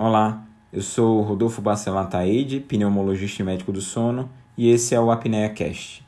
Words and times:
Olá, 0.00 0.46
eu 0.72 0.80
sou 0.80 1.22
Rodolfo 1.22 1.60
Bacelar 1.60 2.08
Taide, 2.08 2.60
pneumologista 2.60 3.42
e 3.42 3.44
médico 3.44 3.72
do 3.72 3.80
sono, 3.80 4.30
e 4.56 4.70
esse 4.70 4.94
é 4.94 5.00
o 5.00 5.10
Apnea 5.10 5.52
Cast. 5.52 6.06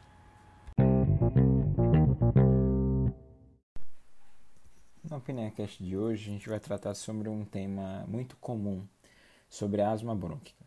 No 5.03 5.17
Apnea 5.17 5.51
Cast 5.51 5.83
de 5.83 5.97
hoje, 5.97 6.31
a 6.31 6.33
gente 6.33 6.49
vai 6.49 6.61
tratar 6.61 6.95
sobre 6.95 7.29
um 7.29 7.45
tema 7.45 8.05
muito 8.07 8.37
comum, 8.37 8.87
sobre 9.49 9.83
a 9.83 9.91
asma 9.91 10.15
brônquica. 10.15 10.65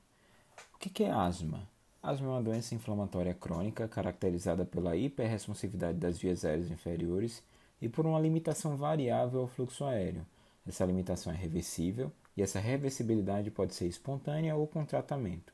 O 0.75 0.77
que 0.77 1.05
é 1.05 1.09
asma? 1.09 1.65
Asma 2.03 2.27
é 2.27 2.29
uma 2.29 2.43
doença 2.43 2.75
inflamatória 2.75 3.33
crônica 3.33 3.87
caracterizada 3.87 4.65
pela 4.65 4.97
hiperresponsividade 4.97 5.97
das 5.97 6.17
vias 6.17 6.43
aéreas 6.43 6.69
inferiores 6.69 7.41
e 7.81 7.87
por 7.87 8.05
uma 8.05 8.19
limitação 8.19 8.75
variável 8.75 9.39
ao 9.39 9.47
fluxo 9.47 9.85
aéreo. 9.85 10.25
Essa 10.67 10.83
limitação 10.83 11.31
é 11.31 11.37
reversível 11.37 12.11
e 12.35 12.41
essa 12.41 12.59
reversibilidade 12.59 13.51
pode 13.51 13.73
ser 13.75 13.87
espontânea 13.87 14.55
ou 14.55 14.67
com 14.67 14.85
tratamento. 14.85 15.53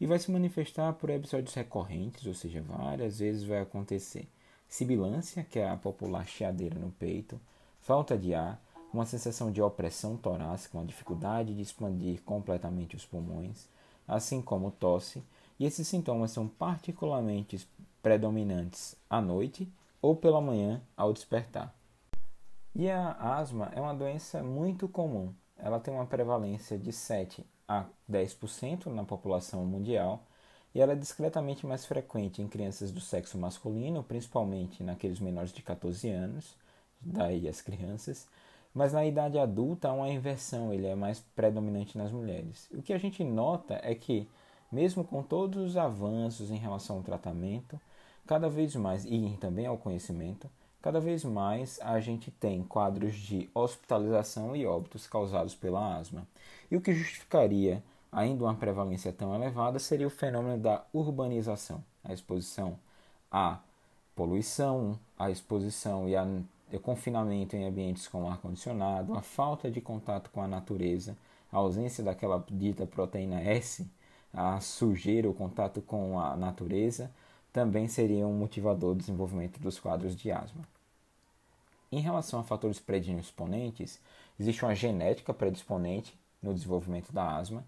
E 0.00 0.06
vai 0.06 0.18
se 0.18 0.30
manifestar 0.30 0.92
por 0.94 1.10
episódios 1.10 1.54
recorrentes, 1.54 2.26
ou 2.26 2.34
seja, 2.34 2.62
várias 2.62 3.18
vezes 3.18 3.44
vai 3.44 3.60
acontecer 3.60 4.28
sibilância, 4.68 5.42
que 5.42 5.58
é 5.58 5.68
a 5.68 5.76
popular 5.76 6.26
chiadeira 6.26 6.78
no 6.78 6.92
peito, 6.92 7.40
falta 7.80 8.16
de 8.16 8.32
ar, 8.32 8.62
uma 8.92 9.04
sensação 9.04 9.50
de 9.50 9.60
opressão 9.60 10.16
torácica, 10.16 10.78
uma 10.78 10.86
dificuldade 10.86 11.54
de 11.54 11.60
expandir 11.60 12.22
completamente 12.22 12.96
os 12.96 13.04
pulmões, 13.04 13.68
assim 14.06 14.40
como 14.40 14.70
tosse, 14.70 15.22
e 15.58 15.66
esses 15.66 15.86
sintomas 15.86 16.30
são 16.30 16.48
particularmente 16.48 17.68
predominantes 18.02 18.96
à 19.08 19.20
noite 19.20 19.70
ou 20.00 20.16
pela 20.16 20.40
manhã 20.40 20.80
ao 20.96 21.12
despertar. 21.12 21.74
E 22.74 22.88
a 22.88 23.12
asma 23.36 23.70
é 23.74 23.80
uma 23.80 23.94
doença 23.94 24.42
muito 24.42 24.88
comum, 24.88 25.34
ela 25.62 25.80
tem 25.80 25.92
uma 25.92 26.06
prevalência 26.06 26.78
de 26.78 26.92
7 26.92 27.44
a 27.68 27.84
10% 28.10 28.86
na 28.86 29.04
população 29.04 29.64
mundial 29.64 30.22
e 30.74 30.80
ela 30.80 30.92
é 30.92 30.96
discretamente 30.96 31.66
mais 31.66 31.84
frequente 31.84 32.40
em 32.40 32.48
crianças 32.48 32.92
do 32.92 33.00
sexo 33.00 33.36
masculino, 33.38 34.02
principalmente 34.02 34.82
naqueles 34.82 35.20
menores 35.20 35.52
de 35.52 35.62
14 35.62 36.08
anos, 36.08 36.54
daí 37.00 37.48
as 37.48 37.60
crianças, 37.60 38.28
mas 38.72 38.92
na 38.92 39.04
idade 39.04 39.38
adulta 39.38 39.88
há 39.88 39.92
uma 39.92 40.08
inversão, 40.08 40.72
ele 40.72 40.86
é 40.86 40.94
mais 40.94 41.20
predominante 41.34 41.98
nas 41.98 42.12
mulheres. 42.12 42.68
O 42.72 42.82
que 42.82 42.92
a 42.92 42.98
gente 42.98 43.24
nota 43.24 43.80
é 43.82 43.94
que, 43.94 44.28
mesmo 44.70 45.02
com 45.02 45.22
todos 45.22 45.70
os 45.70 45.76
avanços 45.76 46.50
em 46.50 46.56
relação 46.56 46.96
ao 46.96 47.02
tratamento, 47.02 47.80
cada 48.26 48.48
vez 48.48 48.76
mais, 48.76 49.04
e 49.04 49.36
também 49.40 49.66
ao 49.66 49.76
conhecimento, 49.76 50.48
Cada 50.82 50.98
vez 50.98 51.24
mais 51.24 51.78
a 51.82 52.00
gente 52.00 52.30
tem 52.30 52.62
quadros 52.62 53.14
de 53.14 53.50
hospitalização 53.54 54.56
e 54.56 54.64
óbitos 54.66 55.06
causados 55.06 55.54
pela 55.54 55.96
asma. 55.96 56.26
E 56.70 56.76
o 56.76 56.80
que 56.80 56.94
justificaria 56.94 57.82
ainda 58.10 58.44
uma 58.44 58.54
prevalência 58.54 59.12
tão 59.12 59.34
elevada 59.34 59.78
seria 59.78 60.06
o 60.06 60.10
fenômeno 60.10 60.58
da 60.58 60.82
urbanização, 60.92 61.84
a 62.02 62.14
exposição 62.14 62.78
à 63.30 63.58
poluição, 64.16 64.98
a 65.18 65.30
exposição 65.30 66.06
e 66.08 66.76
o 66.76 66.80
confinamento 66.80 67.56
em 67.56 67.66
ambientes 67.66 68.08
com 68.08 68.28
ar-condicionado, 68.28 69.14
a 69.14 69.22
falta 69.22 69.70
de 69.70 69.80
contato 69.80 70.30
com 70.30 70.42
a 70.42 70.48
natureza, 70.48 71.16
a 71.52 71.58
ausência 71.58 72.02
daquela 72.02 72.44
dita 72.50 72.86
proteína 72.86 73.40
S, 73.40 73.86
a 74.32 74.60
sujeira, 74.60 75.28
o 75.28 75.34
contato 75.34 75.82
com 75.82 76.18
a 76.18 76.36
natureza, 76.36 77.10
também 77.52 77.88
seria 77.88 78.26
um 78.26 78.32
motivador 78.32 78.94
do 78.94 79.00
desenvolvimento 79.00 79.58
dos 79.60 79.78
quadros 79.78 80.16
de 80.16 80.30
asma. 80.30 80.62
Em 81.92 82.00
relação 82.00 82.40
a 82.40 82.44
fatores 82.44 82.78
predisponentes, 82.78 84.00
existe 84.38 84.64
uma 84.64 84.74
genética 84.74 85.34
predisponente 85.34 86.16
no 86.42 86.54
desenvolvimento 86.54 87.12
da 87.12 87.36
asma 87.36 87.64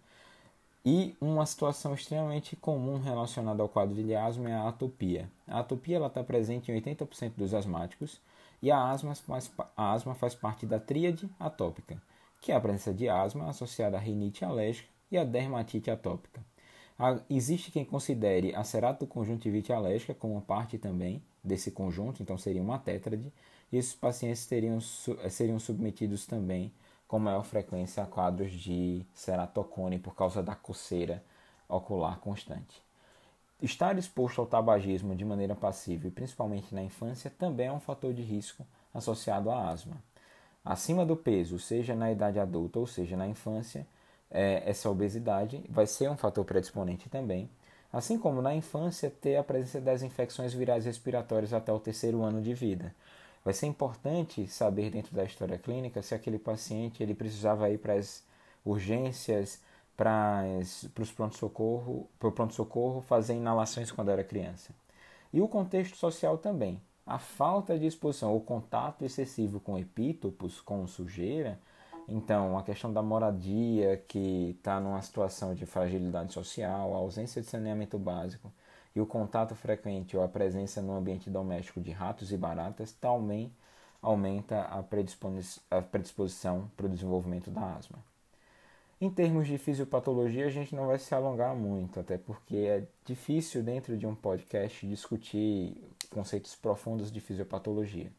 e 0.84 1.16
uma 1.20 1.46
situação 1.46 1.94
extremamente 1.94 2.56
comum 2.56 2.98
relacionada 2.98 3.62
ao 3.62 3.68
quadro 3.68 3.94
de 3.94 4.14
asma 4.14 4.50
é 4.50 4.54
a 4.54 4.68
atopia. 4.68 5.30
A 5.46 5.60
atopia 5.60 6.04
está 6.04 6.22
presente 6.24 6.70
em 6.70 6.80
80% 6.80 7.32
dos 7.36 7.54
asmáticos 7.54 8.20
e 8.60 8.70
a 8.70 8.90
asma, 8.90 9.14
faz, 9.14 9.50
a 9.76 9.92
asma 9.92 10.14
faz 10.14 10.34
parte 10.34 10.66
da 10.66 10.78
tríade 10.78 11.28
atópica, 11.38 12.00
que 12.40 12.52
é 12.52 12.56
a 12.56 12.60
presença 12.60 12.92
de 12.92 13.08
asma 13.08 13.48
associada 13.48 13.96
à 13.96 14.00
rinite 14.00 14.44
alérgica 14.44 14.88
e 15.10 15.18
à 15.18 15.24
dermatite 15.24 15.90
atópica. 15.90 16.40
Existe 17.28 17.72
quem 17.72 17.84
considere 17.84 18.54
a 18.54 18.62
ceratoconjuntivite 18.62 19.72
alérgica 19.72 20.14
como 20.14 20.40
parte 20.40 20.78
também 20.78 21.22
desse 21.42 21.70
conjunto, 21.70 22.22
então 22.22 22.38
seria 22.38 22.62
uma 22.62 22.78
tétrade, 22.78 23.32
e 23.72 23.76
esses 23.76 23.94
pacientes 23.94 24.46
teriam, 24.46 24.78
eh, 25.22 25.28
seriam 25.28 25.58
submetidos 25.58 26.26
também 26.26 26.72
com 27.08 27.18
maior 27.18 27.44
frequência 27.44 28.02
a 28.02 28.06
quadros 28.06 28.52
de 28.52 29.04
ceratocone 29.14 29.98
por 29.98 30.14
causa 30.14 30.42
da 30.42 30.54
coceira 30.54 31.22
ocular 31.68 32.18
constante. 32.20 32.80
Estar 33.60 33.98
exposto 33.98 34.40
ao 34.40 34.46
tabagismo 34.46 35.16
de 35.16 35.24
maneira 35.24 35.54
passiva, 35.54 36.06
e 36.06 36.10
principalmente 36.10 36.74
na 36.74 36.82
infância, 36.82 37.30
também 37.30 37.66
é 37.66 37.72
um 37.72 37.80
fator 37.80 38.12
de 38.12 38.22
risco 38.22 38.66
associado 38.94 39.50
à 39.50 39.68
asma. 39.68 39.96
Acima 40.64 41.04
do 41.04 41.16
peso, 41.16 41.58
seja 41.58 41.94
na 41.94 42.12
idade 42.12 42.38
adulta 42.38 42.78
ou 42.78 42.86
seja 42.86 43.16
na 43.16 43.26
infância, 43.26 43.86
é, 44.32 44.62
essa 44.68 44.90
obesidade 44.90 45.62
vai 45.68 45.86
ser 45.86 46.10
um 46.10 46.16
fator 46.16 46.44
predisponente 46.44 47.08
também, 47.08 47.48
assim 47.92 48.18
como 48.18 48.40
na 48.40 48.54
infância 48.54 49.10
ter 49.10 49.36
a 49.36 49.44
presença 49.44 49.80
das 49.80 50.02
infecções 50.02 50.54
virais 50.54 50.86
respiratórias 50.86 51.52
até 51.52 51.72
o 51.72 51.78
terceiro 51.78 52.22
ano 52.22 52.40
de 52.40 52.54
vida. 52.54 52.94
Vai 53.44 53.52
ser 53.52 53.66
importante 53.66 54.46
saber 54.46 54.90
dentro 54.90 55.14
da 55.14 55.24
história 55.24 55.58
clínica 55.58 56.00
se 56.00 56.14
aquele 56.14 56.38
paciente 56.38 57.02
ele 57.02 57.14
precisava 57.14 57.68
ir 57.68 57.78
para 57.78 57.94
as 57.94 58.24
urgências, 58.64 59.60
para 59.96 60.44
os 60.98 61.12
pronto-socorro, 61.12 62.08
para 62.18 62.28
o 62.28 62.32
pronto-socorro 62.32 63.02
fazer 63.02 63.34
inalações 63.34 63.90
quando 63.90 64.10
era 64.10 64.24
criança. 64.24 64.72
E 65.32 65.40
o 65.40 65.48
contexto 65.48 65.96
social 65.96 66.38
também. 66.38 66.80
A 67.04 67.18
falta 67.18 67.76
de 67.78 67.84
exposição 67.84 68.32
ou 68.32 68.40
contato 68.40 69.04
excessivo 69.04 69.58
com 69.58 69.76
epítopos, 69.76 70.60
com 70.60 70.86
sujeira, 70.86 71.58
então, 72.12 72.58
a 72.58 72.62
questão 72.62 72.92
da 72.92 73.02
moradia, 73.02 73.96
que 74.06 74.54
está 74.58 74.78
numa 74.78 75.00
situação 75.00 75.54
de 75.54 75.64
fragilidade 75.64 76.32
social, 76.34 76.94
a 76.94 76.98
ausência 76.98 77.40
de 77.40 77.48
saneamento 77.48 77.98
básico 77.98 78.52
e 78.94 79.00
o 79.00 79.06
contato 79.06 79.54
frequente 79.54 80.14
ou 80.14 80.22
a 80.22 80.28
presença 80.28 80.82
no 80.82 80.94
ambiente 80.94 81.30
doméstico 81.30 81.80
de 81.80 81.90
ratos 81.90 82.30
e 82.30 82.36
baratas 82.36 82.92
também 82.92 83.50
aumenta 84.02 84.60
a 84.62 84.82
predisposição 85.82 86.70
para 86.76 86.84
o 86.84 86.88
desenvolvimento 86.90 87.50
da 87.50 87.76
asma. 87.76 87.98
Em 89.00 89.08
termos 89.08 89.46
de 89.46 89.56
fisiopatologia, 89.56 90.46
a 90.46 90.50
gente 90.50 90.74
não 90.74 90.88
vai 90.88 90.98
se 90.98 91.14
alongar 91.14 91.56
muito, 91.56 91.98
até 91.98 92.18
porque 92.18 92.56
é 92.56 92.86
difícil 93.06 93.62
dentro 93.62 93.96
de 93.96 94.06
um 94.06 94.14
podcast 94.14 94.86
discutir 94.86 95.82
conceitos 96.10 96.54
profundos 96.54 97.10
de 97.10 97.20
fisiopatologia. 97.20 98.12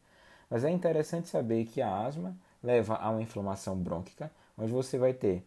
Mas 0.50 0.64
é 0.64 0.70
interessante 0.70 1.28
saber 1.28 1.64
que 1.66 1.80
a 1.80 2.04
asma 2.04 2.36
leva 2.64 2.96
a 2.96 3.10
uma 3.10 3.22
inflamação 3.22 3.76
brônquica, 3.76 4.32
onde 4.56 4.72
você 4.72 4.96
vai 4.96 5.12
ter 5.12 5.46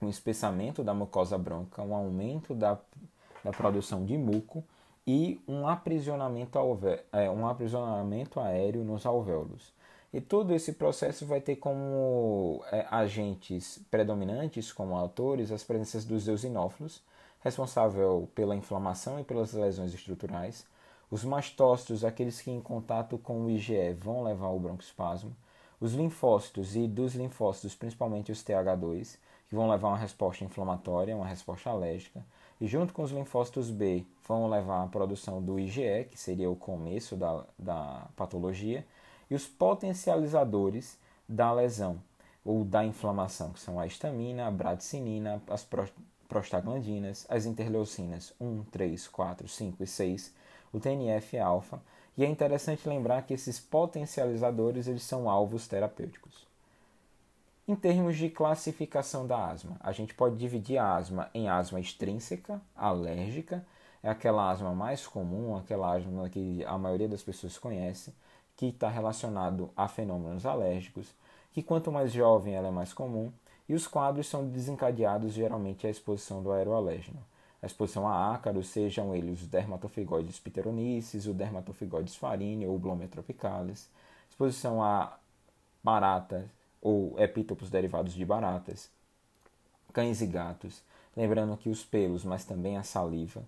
um 0.00 0.08
espessamento 0.08 0.82
da 0.82 0.94
mucosa 0.94 1.36
brônquica, 1.36 1.82
um 1.82 1.94
aumento 1.94 2.54
da, 2.54 2.78
da 3.44 3.52
produção 3.52 4.04
de 4.04 4.16
muco 4.16 4.64
e 5.06 5.40
um 5.46 5.68
aprisionamento, 5.68 6.58
alve, 6.58 6.98
é, 7.12 7.30
um 7.30 7.46
aprisionamento 7.46 8.40
aéreo 8.40 8.82
nos 8.82 9.04
alvéolos. 9.04 9.72
E 10.12 10.20
todo 10.20 10.54
esse 10.54 10.72
processo 10.72 11.26
vai 11.26 11.40
ter 11.40 11.56
como 11.56 12.62
é, 12.72 12.86
agentes 12.90 13.78
predominantes, 13.90 14.72
como 14.72 14.96
autores, 14.96 15.52
as 15.52 15.62
presenças 15.62 16.04
dos 16.04 16.26
eosinófilos, 16.26 17.02
responsável 17.40 18.28
pela 18.34 18.56
inflamação 18.56 19.20
e 19.20 19.24
pelas 19.24 19.52
lesões 19.52 19.92
estruturais. 19.92 20.66
Os 21.10 21.24
mastócitos, 21.24 22.04
aqueles 22.04 22.40
que 22.40 22.50
em 22.50 22.60
contato 22.60 23.18
com 23.18 23.44
o 23.44 23.50
IgE 23.50 23.92
vão 23.92 24.22
levar 24.22 24.46
ao 24.46 24.58
broncoespasmo 24.58 25.34
os 25.82 25.94
linfócitos 25.94 26.76
e 26.76 26.86
dos 26.86 27.16
linfócitos, 27.16 27.74
principalmente 27.74 28.30
os 28.30 28.40
TH2, 28.44 29.18
que 29.48 29.54
vão 29.56 29.68
levar 29.68 29.88
uma 29.88 29.98
resposta 29.98 30.44
inflamatória, 30.44 31.16
uma 31.16 31.26
resposta 31.26 31.70
alérgica, 31.70 32.24
e 32.60 32.68
junto 32.68 32.92
com 32.92 33.02
os 33.02 33.10
linfócitos 33.10 33.68
B 33.68 34.06
vão 34.24 34.48
levar 34.48 34.84
à 34.84 34.86
produção 34.86 35.42
do 35.42 35.58
IgE, 35.58 36.06
que 36.08 36.16
seria 36.16 36.48
o 36.48 36.54
começo 36.54 37.16
da, 37.16 37.44
da 37.58 38.06
patologia, 38.14 38.86
e 39.28 39.34
os 39.34 39.44
potencializadores 39.44 40.96
da 41.28 41.52
lesão 41.52 42.00
ou 42.44 42.64
da 42.64 42.84
inflamação, 42.84 43.50
que 43.50 43.58
são 43.58 43.80
a 43.80 43.84
histamina, 43.84 44.46
a 44.46 44.50
bradicinina, 44.52 45.42
as 45.48 45.66
prostaglandinas, 46.28 47.26
as 47.28 47.44
interleucinas 47.44 48.32
1, 48.40 48.62
3, 48.70 49.08
4, 49.08 49.48
5 49.48 49.82
e 49.82 49.86
6, 49.88 50.32
o 50.72 50.78
TNF-alfa 50.78 51.82
e 52.16 52.24
é 52.24 52.28
interessante 52.28 52.88
lembrar 52.88 53.22
que 53.22 53.34
esses 53.34 53.58
potencializadores 53.58 54.86
eles 54.86 55.02
são 55.02 55.30
alvos 55.30 55.66
terapêuticos. 55.66 56.46
Em 57.66 57.76
termos 57.76 58.16
de 58.16 58.28
classificação 58.28 59.26
da 59.26 59.48
asma, 59.48 59.76
a 59.80 59.92
gente 59.92 60.14
pode 60.14 60.36
dividir 60.36 60.78
a 60.78 60.96
asma 60.96 61.30
em 61.32 61.48
asma 61.48 61.80
extrínseca, 61.80 62.60
alérgica, 62.76 63.64
é 64.02 64.10
aquela 64.10 64.50
asma 64.50 64.74
mais 64.74 65.06
comum, 65.06 65.56
aquela 65.56 65.94
asma 65.94 66.28
que 66.28 66.64
a 66.64 66.76
maioria 66.76 67.08
das 67.08 67.22
pessoas 67.22 67.56
conhece, 67.56 68.12
que 68.56 68.66
está 68.66 68.88
relacionado 68.88 69.70
a 69.76 69.86
fenômenos 69.86 70.44
alérgicos, 70.44 71.06
que 71.52 71.62
quanto 71.62 71.92
mais 71.92 72.12
jovem 72.12 72.54
ela 72.54 72.68
é 72.68 72.70
mais 72.70 72.92
comum, 72.92 73.32
e 73.68 73.74
os 73.74 73.86
quadros 73.86 74.26
são 74.26 74.48
desencadeados 74.48 75.32
geralmente 75.32 75.86
à 75.86 75.90
exposição 75.90 76.42
do 76.42 76.50
aeroalérgeno. 76.50 77.24
A 77.62 77.66
exposição 77.66 78.08
a 78.08 78.34
ácaros, 78.34 78.66
sejam 78.66 79.14
eles 79.14 79.40
os 79.40 79.46
dermatofigoides 79.46 80.40
pteronices, 80.40 81.26
o 81.26 81.32
dermatofigoides 81.32 82.16
farinha 82.16 82.68
ou 82.68 82.74
o 82.74 82.78
blomia 82.78 83.06
tropicalis, 83.06 83.88
exposição 84.28 84.82
a 84.82 85.16
baratas 85.82 86.44
ou 86.80 87.14
epítopos 87.20 87.70
derivados 87.70 88.14
de 88.14 88.24
baratas, 88.24 88.90
cães 89.92 90.20
e 90.20 90.26
gatos, 90.26 90.82
lembrando 91.16 91.56
que 91.56 91.68
os 91.68 91.84
pelos, 91.84 92.24
mas 92.24 92.44
também 92.44 92.76
a 92.76 92.82
saliva, 92.82 93.44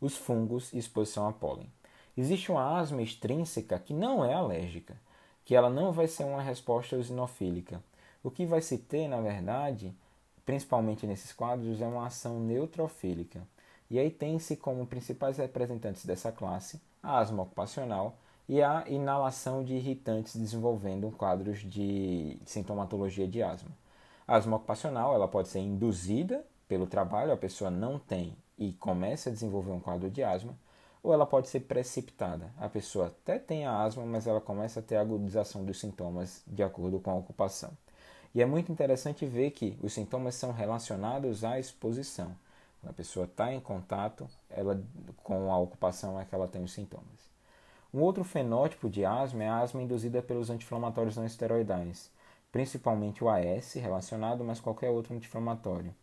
os 0.00 0.16
fungos 0.16 0.72
e 0.72 0.78
exposição 0.78 1.28
a 1.28 1.32
pólen. 1.32 1.70
Existe 2.16 2.50
uma 2.50 2.78
asma 2.78 3.02
extrínseca 3.02 3.78
que 3.78 3.92
não 3.92 4.24
é 4.24 4.32
alérgica, 4.32 4.96
que 5.44 5.54
ela 5.54 5.68
não 5.68 5.92
vai 5.92 6.08
ser 6.08 6.24
uma 6.24 6.42
resposta 6.42 6.96
eosinofílica. 6.96 7.82
O 8.22 8.30
que 8.30 8.46
vai 8.46 8.60
se 8.60 8.78
ter, 8.78 9.08
na 9.08 9.20
verdade, 9.20 9.94
principalmente 10.44 11.06
nesses 11.06 11.32
quadros, 11.32 11.80
é 11.80 11.86
uma 11.86 12.06
ação 12.06 12.40
neutrofílica. 12.40 13.42
E 13.90 13.98
aí 13.98 14.10
tem-se 14.10 14.56
como 14.56 14.86
principais 14.86 15.38
representantes 15.38 16.04
dessa 16.04 16.30
classe 16.30 16.80
a 17.02 17.18
asma 17.18 17.42
ocupacional 17.42 18.16
e 18.48 18.62
a 18.62 18.84
inalação 18.88 19.62
de 19.62 19.74
irritantes 19.74 20.36
desenvolvendo 20.36 21.10
quadros 21.12 21.60
de 21.60 22.38
sintomatologia 22.44 23.26
de 23.26 23.42
asma. 23.42 23.70
A 24.26 24.36
asma 24.36 24.56
ocupacional 24.56 25.14
ela 25.14 25.28
pode 25.28 25.48
ser 25.48 25.60
induzida 25.60 26.44
pelo 26.66 26.86
trabalho, 26.86 27.32
a 27.32 27.36
pessoa 27.36 27.70
não 27.70 27.98
tem 27.98 28.36
e 28.58 28.72
começa 28.72 29.30
a 29.30 29.32
desenvolver 29.32 29.70
um 29.70 29.80
quadro 29.80 30.10
de 30.10 30.22
asma, 30.22 30.54
ou 31.02 31.12
ela 31.12 31.24
pode 31.24 31.48
ser 31.48 31.60
precipitada. 31.60 32.50
A 32.58 32.68
pessoa 32.68 33.06
até 33.06 33.38
tem 33.38 33.64
a 33.64 33.82
asma, 33.82 34.04
mas 34.04 34.26
ela 34.26 34.40
começa 34.40 34.80
a 34.80 34.82
ter 34.82 34.96
agudização 34.96 35.64
dos 35.64 35.78
sintomas 35.78 36.42
de 36.46 36.62
acordo 36.62 36.98
com 36.98 37.10
a 37.10 37.14
ocupação. 37.14 37.70
E 38.34 38.42
é 38.42 38.46
muito 38.46 38.70
interessante 38.70 39.24
ver 39.24 39.52
que 39.52 39.78
os 39.82 39.92
sintomas 39.92 40.34
são 40.34 40.52
relacionados 40.52 41.44
à 41.44 41.58
exposição. 41.58 42.34
Quando 42.80 42.90
a 42.90 42.94
pessoa 42.94 43.26
está 43.26 43.52
em 43.52 43.60
contato 43.60 44.28
ela, 44.48 44.82
com 45.22 45.52
a 45.52 45.58
ocupação 45.58 46.18
é 46.18 46.24
que 46.24 46.34
ela 46.34 46.48
tem 46.48 46.62
os 46.62 46.72
sintomas. 46.72 47.28
Um 47.92 48.00
outro 48.00 48.22
fenótipo 48.22 48.88
de 48.90 49.04
asma 49.04 49.44
é 49.44 49.48
a 49.48 49.60
asma 49.60 49.82
induzida 49.82 50.22
pelos 50.22 50.50
anti-inflamatórios 50.50 51.16
não 51.16 51.24
esteroidais, 51.24 52.10
principalmente 52.52 53.24
o 53.24 53.28
AS 53.28 53.74
relacionado, 53.74 54.44
mas 54.44 54.60
qualquer 54.60 54.90
outro 54.90 55.14
anti-inflamatório. 55.14 55.94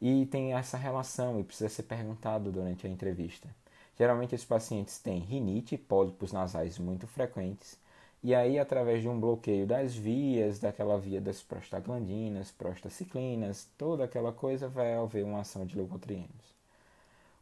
E 0.00 0.26
tem 0.26 0.54
essa 0.54 0.76
relação 0.76 1.38
e 1.38 1.44
precisa 1.44 1.68
ser 1.68 1.84
perguntado 1.84 2.50
durante 2.50 2.86
a 2.86 2.90
entrevista. 2.90 3.48
Geralmente 3.96 4.34
esses 4.34 4.46
pacientes 4.46 4.98
têm 4.98 5.20
rinite, 5.20 5.76
pólipos 5.76 6.32
nasais 6.32 6.78
muito 6.78 7.06
frequentes, 7.06 7.78
e 8.22 8.34
aí 8.34 8.58
através 8.58 9.00
de 9.00 9.08
um 9.08 9.18
bloqueio 9.18 9.66
das 9.66 9.94
vias, 9.94 10.58
daquela 10.58 10.98
via 10.98 11.20
das 11.20 11.42
prostaglandinas, 11.42 12.50
prostaciclinas, 12.50 13.68
toda 13.78 14.04
aquela 14.04 14.32
coisa 14.32 14.68
vai 14.68 14.94
haver 14.94 15.24
uma 15.24 15.40
ação 15.40 15.64
de 15.64 15.76
leucotrienos. 15.76 16.54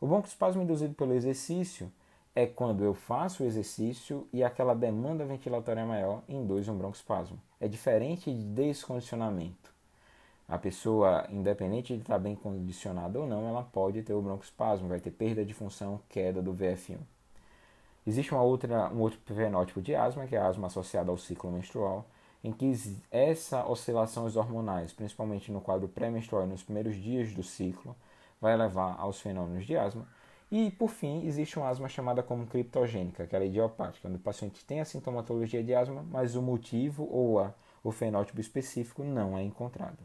O 0.00 0.06
broncoespasmo 0.06 0.62
induzido 0.62 0.94
pelo 0.94 1.12
exercício 1.14 1.90
é 2.34 2.46
quando 2.46 2.84
eu 2.84 2.94
faço 2.94 3.42
o 3.42 3.46
exercício 3.46 4.28
e 4.32 4.44
aquela 4.44 4.74
demanda 4.74 5.24
ventilatória 5.24 5.84
maior 5.84 6.22
induz 6.28 6.68
um 6.68 6.78
broncoespasmo. 6.78 7.40
É 7.60 7.66
diferente 7.66 8.32
de 8.32 8.44
descondicionamento. 8.44 9.74
A 10.46 10.56
pessoa, 10.56 11.26
independente 11.28 11.94
de 11.94 12.00
estar 12.00 12.18
bem 12.18 12.36
condicionada 12.36 13.18
ou 13.18 13.26
não, 13.26 13.48
ela 13.48 13.62
pode 13.64 14.02
ter 14.02 14.14
o 14.14 14.22
broncoespasmo, 14.22 14.88
vai 14.88 15.00
ter 15.00 15.10
perda 15.10 15.44
de 15.44 15.52
função, 15.52 16.00
queda 16.08 16.40
do 16.40 16.54
VF1. 16.54 16.98
Existe 18.08 18.32
uma 18.32 18.42
outra, 18.42 18.88
um 18.88 19.00
outro 19.00 19.20
fenótipo 19.34 19.82
de 19.82 19.94
asma, 19.94 20.26
que 20.26 20.34
é 20.34 20.38
a 20.38 20.46
asma 20.46 20.68
associada 20.68 21.10
ao 21.10 21.18
ciclo 21.18 21.52
menstrual, 21.52 22.06
em 22.42 22.50
que 22.50 22.72
essa 23.10 23.66
oscilações 23.66 24.34
hormonais, 24.34 24.94
principalmente 24.94 25.52
no 25.52 25.60
quadro 25.60 25.86
pré-menstrual 25.86 26.44
e 26.44 26.48
nos 26.48 26.62
primeiros 26.62 26.96
dias 26.96 27.34
do 27.34 27.42
ciclo, 27.42 27.94
vai 28.40 28.56
levar 28.56 28.96
aos 28.98 29.20
fenômenos 29.20 29.66
de 29.66 29.76
asma, 29.76 30.08
e, 30.50 30.70
por 30.70 30.88
fim, 30.88 31.26
existe 31.26 31.58
uma 31.58 31.68
asma 31.68 31.86
chamada 31.86 32.22
como 32.22 32.46
criptogênica, 32.46 33.26
que 33.26 33.36
é 33.36 33.44
idiopática, 33.44 34.08
onde 34.08 34.16
o 34.16 34.20
paciente 34.20 34.64
tem 34.64 34.80
a 34.80 34.86
sintomatologia 34.86 35.62
de 35.62 35.74
asma, 35.74 36.02
mas 36.10 36.34
o 36.34 36.40
motivo 36.40 37.06
ou 37.10 37.38
a, 37.38 37.52
o 37.84 37.92
fenótipo 37.92 38.40
específico 38.40 39.04
não 39.04 39.36
é 39.36 39.42
encontrado. 39.42 39.98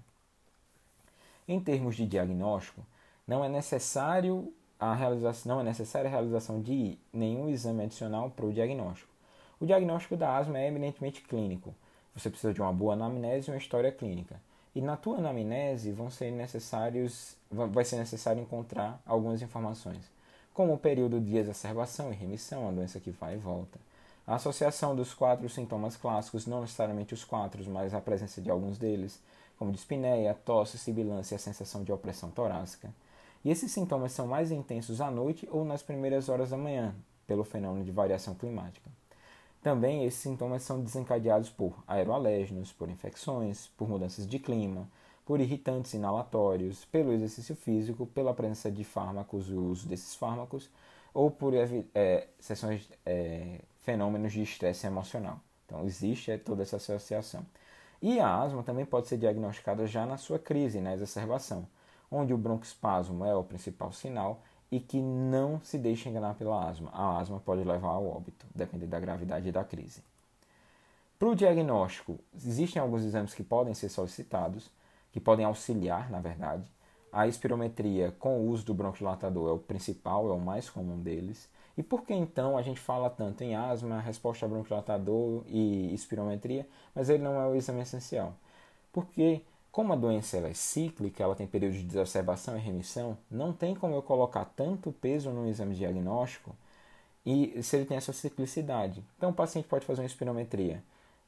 Em 1.47 1.57
termos 1.57 1.95
de 1.95 2.05
diagnóstico, 2.05 2.85
não 3.25 3.45
é 3.45 3.47
necessário 3.47 4.53
a 4.91 4.95
realização, 4.95 5.55
não 5.55 5.61
é 5.61 5.63
necessária 5.63 6.07
a 6.07 6.11
realização 6.11 6.61
de 6.61 6.97
nenhum 7.11 7.49
exame 7.49 7.83
adicional 7.83 8.29
para 8.29 8.45
o 8.45 8.53
diagnóstico. 8.53 9.11
O 9.59 9.65
diagnóstico 9.65 10.15
da 10.15 10.35
asma 10.35 10.59
é 10.59 10.67
eminentemente 10.67 11.21
clínico. 11.21 11.73
Você 12.15 12.29
precisa 12.29 12.53
de 12.53 12.61
uma 12.61 12.73
boa 12.73 12.93
anamnese 12.93 13.49
e 13.49 13.53
uma 13.53 13.57
história 13.57 13.91
clínica. 13.91 14.35
E 14.75 14.81
na 14.81 14.97
tua 14.97 15.17
anamnese 15.17 15.91
vão 15.91 16.09
ser 16.09 16.31
necessários, 16.31 17.35
vai 17.51 17.85
ser 17.85 17.97
necessário 17.97 18.41
encontrar 18.41 19.01
algumas 19.05 19.41
informações 19.41 20.13
como 20.53 20.73
o 20.73 20.77
período 20.77 21.19
de 21.19 21.35
exacerbação 21.35 22.11
e 22.11 22.15
remissão, 22.15 22.69
a 22.69 22.71
doença 22.71 22.99
que 22.99 23.11
vai 23.11 23.33
e 23.33 23.37
volta. 23.37 23.79
A 24.25 24.35
associação 24.35 24.95
dos 24.95 25.13
quatro 25.13 25.49
sintomas 25.49 25.97
clássicos, 25.97 26.45
não 26.45 26.61
necessariamente 26.61 27.13
os 27.13 27.25
quatro, 27.25 27.63
mas 27.69 27.93
a 27.93 27.99
presença 27.99 28.39
de 28.39 28.49
alguns 28.49 28.77
deles, 28.77 29.19
como 29.57 29.71
dispneia, 29.71 30.33
tosse, 30.45 30.77
sibilância 30.77 31.35
e 31.35 31.37
a 31.37 31.39
sensação 31.39 31.83
de 31.83 31.91
opressão 31.91 32.29
torácica. 32.29 32.89
E 33.43 33.51
esses 33.51 33.71
sintomas 33.71 34.11
são 34.13 34.25
mais 34.27 34.51
intensos 34.51 35.01
à 35.01 35.11
noite 35.11 35.47
ou 35.51 35.65
nas 35.65 35.83
primeiras 35.83 36.29
horas 36.29 36.51
da 36.51 36.57
manhã, 36.57 36.95
pelo 37.27 37.43
fenômeno 37.43 37.83
de 37.83 37.91
variação 37.91 38.33
climática. 38.35 38.89
Também 39.61 40.05
esses 40.05 40.19
sintomas 40.19 40.63
são 40.63 40.81
desencadeados 40.81 41.49
por 41.49 41.83
aeroalérgenos, 41.87 42.71
por 42.71 42.89
infecções, 42.89 43.67
por 43.77 43.87
mudanças 43.87 44.27
de 44.27 44.39
clima, 44.39 44.89
por 45.25 45.39
irritantes 45.39 45.93
inalatórios, 45.93 46.85
pelo 46.85 47.13
exercício 47.13 47.55
físico, 47.55 48.05
pela 48.07 48.33
presença 48.33 48.69
de 48.69 48.83
fármacos, 48.83 49.49
o 49.49 49.61
uso 49.61 49.87
desses 49.87 50.15
fármacos, 50.15 50.69
ou 51.13 51.31
por 51.31 51.53
é, 51.53 52.27
sessões, 52.39 52.89
é, 53.05 53.59
fenômenos 53.83 54.33
de 54.33 54.41
estresse 54.41 54.85
emocional. 54.85 55.39
Então, 55.65 55.85
existe 55.85 56.31
é, 56.31 56.37
toda 56.37 56.63
essa 56.63 56.75
associação. 56.75 57.45
E 58.01 58.19
a 58.19 58.41
asma 58.41 58.63
também 58.63 58.85
pode 58.85 59.07
ser 59.07 59.17
diagnosticada 59.17 59.87
já 59.87 60.05
na 60.05 60.17
sua 60.17 60.37
crise, 60.37 60.81
na 60.81 60.93
exacerbação, 60.93 61.65
onde 62.13 62.33
o 62.33 62.37
broncoespasmo 62.37 63.25
é 63.25 63.35
o 63.35 63.43
principal 63.43 63.91
sinal 63.91 64.41
e 64.71 64.79
que 64.79 65.01
não 65.01 65.59
se 65.61 65.77
deixe 65.77 66.09
enganar 66.09 66.35
pela 66.35 66.69
asma. 66.69 66.89
A 66.93 67.19
asma 67.19 67.39
pode 67.39 67.63
levar 67.63 67.89
ao 67.89 68.07
óbito, 68.07 68.45
dependendo 68.53 68.91
da 68.91 68.99
gravidade 68.99 69.51
da 69.51 69.63
crise. 69.63 70.01
Para 71.19 71.29
o 71.29 71.35
diagnóstico, 71.35 72.19
existem 72.35 72.81
alguns 72.81 73.03
exames 73.03 73.33
que 73.33 73.43
podem 73.43 73.73
ser 73.73 73.89
solicitados, 73.89 74.69
que 75.11 75.19
podem 75.19 75.45
auxiliar, 75.45 76.09
na 76.09 76.19
verdade. 76.19 76.63
A 77.11 77.27
espirometria 77.27 78.11
com 78.19 78.39
o 78.39 78.49
uso 78.49 78.65
do 78.65 78.73
bronquidilatador 78.73 79.49
é 79.49 79.53
o 79.53 79.59
principal, 79.59 80.27
é 80.29 80.33
o 80.33 80.39
mais 80.39 80.69
comum 80.69 80.99
deles. 80.99 81.47
E 81.77 81.83
por 81.83 82.03
que 82.03 82.13
então 82.13 82.57
a 82.57 82.61
gente 82.61 82.79
fala 82.79 83.09
tanto 83.09 83.43
em 83.43 83.55
asma, 83.55 83.99
resposta 83.99 84.45
a 84.45 84.49
bronquidilatador 84.49 85.43
e 85.47 85.93
espirometria, 85.93 86.67
mas 86.93 87.09
ele 87.09 87.23
não 87.23 87.39
é 87.39 87.47
o 87.47 87.55
exame 87.55 87.81
essencial? 87.81 88.33
Porque, 88.91 89.43
como 89.73 89.91
a 89.91 89.95
doença 89.95 90.37
é 90.37 90.53
cíclica, 90.53 91.23
ela 91.23 91.35
tem 91.35 91.47
períodos 91.47 91.79
de 91.79 91.87
exacerbação 91.87 92.55
e 92.55 92.61
remissão, 92.61 93.17
não 93.29 93.51
tem 93.51 93.73
como 93.73 93.95
eu 93.95 94.03
colocar 94.03 94.45
tanto 94.45 94.91
peso 94.91 95.31
no 95.31 95.49
exame 95.49 95.73
diagnóstico 95.73 96.55
e 97.25 97.61
se 97.63 97.77
ele 97.77 97.85
tem 97.85 97.97
essa 97.97 98.13
ciclicidade. 98.13 99.03
Então 99.17 99.31
o 99.31 99.33
paciente 99.33 99.67
pode 99.67 99.83
fazer 99.83 100.01
uma 100.01 100.05
espirometria 100.05 100.83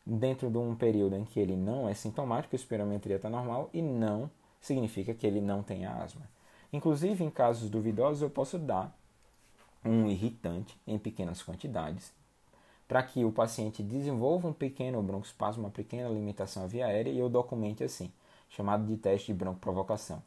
dentro 0.06 0.52
de 0.52 0.60
um 0.60 0.76
período 0.76 1.16
em 1.16 1.26
que 1.26 1.40
ele 1.40 1.56
não 1.56 1.90
é 1.90 1.96
sintomático, 1.96 2.56
a 2.56 2.60
espirometria 2.60 3.16
está 3.16 3.32
normal 3.32 3.68
e 3.74 3.82
não 3.82 4.30
significa 4.62 5.16
que 5.16 5.26
ele 5.26 5.42
não 5.42 5.64
tenha 5.64 5.92
asma. 5.92 6.22
Inclusive, 6.72 7.24
em 7.24 7.32
casos 7.32 7.68
duvidosos, 7.68 8.22
eu 8.22 8.30
posso 8.30 8.60
dar 8.60 8.96
um 9.84 10.08
irritante 10.08 10.80
em 10.86 11.00
pequenas 11.00 11.42
quantidades 11.42 12.14
para 12.88 13.02
que 13.02 13.26
o 13.26 13.32
paciente 13.32 13.82
desenvolva 13.82 14.48
um 14.48 14.54
pequeno 14.54 15.02
broncoespasmo, 15.02 15.64
uma 15.64 15.72
pequena 15.72 16.10
limitação 16.10 16.68
via 16.68 16.86
aérea 16.86 17.10
e 17.10 17.18
eu 17.18 17.28
documente 17.28 17.84
assim, 17.84 18.12
chamado 18.56 18.86
de 18.86 18.98
teste 18.98 19.28
de 19.28 19.34
broncoprovocação. 19.34 20.22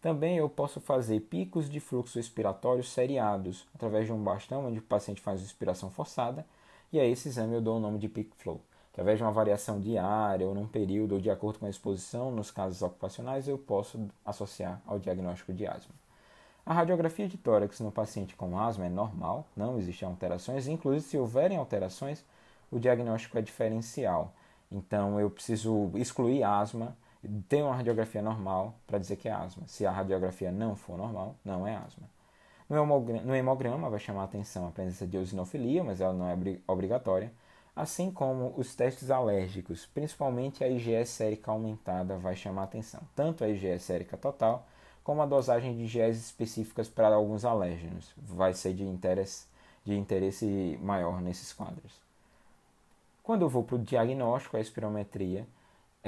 Também 0.00 0.36
eu 0.36 0.48
posso 0.48 0.80
fazer 0.80 1.20
picos 1.20 1.68
de 1.68 1.80
fluxo 1.80 2.18
expiratório 2.18 2.84
seriados 2.84 3.66
através 3.74 4.06
de 4.06 4.12
um 4.12 4.22
bastão 4.22 4.66
onde 4.66 4.78
o 4.78 4.82
paciente 4.82 5.20
faz 5.20 5.42
inspiração 5.42 5.90
forçada 5.90 6.46
e 6.92 7.00
a 7.00 7.04
esse 7.04 7.28
exame 7.28 7.54
eu 7.54 7.60
dou 7.60 7.76
o 7.76 7.80
nome 7.80 7.98
de 7.98 8.08
peak 8.08 8.30
flow. 8.36 8.60
Através 8.92 9.18
de 9.18 9.24
uma 9.24 9.32
variação 9.32 9.78
diária 9.78 10.46
ou 10.46 10.54
num 10.54 10.66
período 10.66 11.16
ou 11.16 11.20
de 11.20 11.30
acordo 11.30 11.58
com 11.58 11.66
a 11.66 11.70
exposição 11.70 12.30
nos 12.30 12.50
casos 12.50 12.80
ocupacionais, 12.80 13.46
eu 13.46 13.58
posso 13.58 14.08
associar 14.24 14.80
ao 14.86 14.98
diagnóstico 14.98 15.52
de 15.52 15.66
asma. 15.66 15.94
A 16.64 16.72
radiografia 16.72 17.28
de 17.28 17.36
tórax 17.36 17.78
no 17.80 17.92
paciente 17.92 18.34
com 18.34 18.58
asma 18.58 18.86
é 18.86 18.88
normal, 18.88 19.46
não 19.56 19.78
existem 19.78 20.08
alterações, 20.08 20.66
inclusive 20.66 21.04
se 21.04 21.18
houverem 21.18 21.58
alterações, 21.58 22.24
o 22.70 22.78
diagnóstico 22.78 23.38
é 23.38 23.42
diferencial. 23.42 24.32
Então 24.72 25.20
eu 25.20 25.30
preciso 25.30 25.90
excluir 25.94 26.42
asma, 26.42 26.96
ter 27.48 27.62
uma 27.62 27.74
radiografia 27.74 28.22
normal 28.22 28.74
para 28.86 28.98
dizer 28.98 29.16
que 29.16 29.28
é 29.28 29.32
asma. 29.32 29.64
Se 29.66 29.86
a 29.86 29.90
radiografia 29.90 30.50
não 30.50 30.76
for 30.76 30.96
normal, 30.96 31.34
não 31.44 31.66
é 31.66 31.76
asma. 31.76 32.08
No 32.68 33.34
hemograma, 33.34 33.88
vai 33.88 34.00
chamar 34.00 34.22
a 34.22 34.24
atenção 34.24 34.66
a 34.66 34.70
presença 34.70 35.06
de 35.06 35.16
eosinofilia, 35.16 35.84
mas 35.84 36.00
ela 36.00 36.12
não 36.12 36.28
é 36.28 36.36
obrigatória 36.66 37.32
assim 37.76 38.10
como 38.10 38.54
os 38.56 38.74
testes 38.74 39.10
alérgicos, 39.10 39.84
principalmente 39.84 40.64
a 40.64 40.68
IgE 40.68 41.04
sérica 41.04 41.50
aumentada 41.50 42.16
vai 42.16 42.34
chamar 42.34 42.62
atenção, 42.62 43.02
tanto 43.14 43.44
a 43.44 43.48
IgE 43.50 43.78
sérica 43.78 44.16
total 44.16 44.66
como 45.04 45.20
a 45.20 45.26
dosagem 45.26 45.76
de 45.76 45.84
IgEs 45.84 46.16
específicas 46.16 46.88
para 46.88 47.14
alguns 47.14 47.44
alérgenos, 47.44 48.12
vai 48.16 48.54
ser 48.54 48.72
de 48.74 48.82
interesse, 48.82 49.46
de 49.84 49.94
interesse 49.94 50.78
maior 50.82 51.20
nesses 51.20 51.52
quadros. 51.52 52.00
Quando 53.22 53.42
eu 53.42 53.48
vou 53.48 53.62
para 53.62 53.76
o 53.76 53.78
diagnóstico, 53.78 54.56
a 54.56 54.60
espirometria 54.60 55.46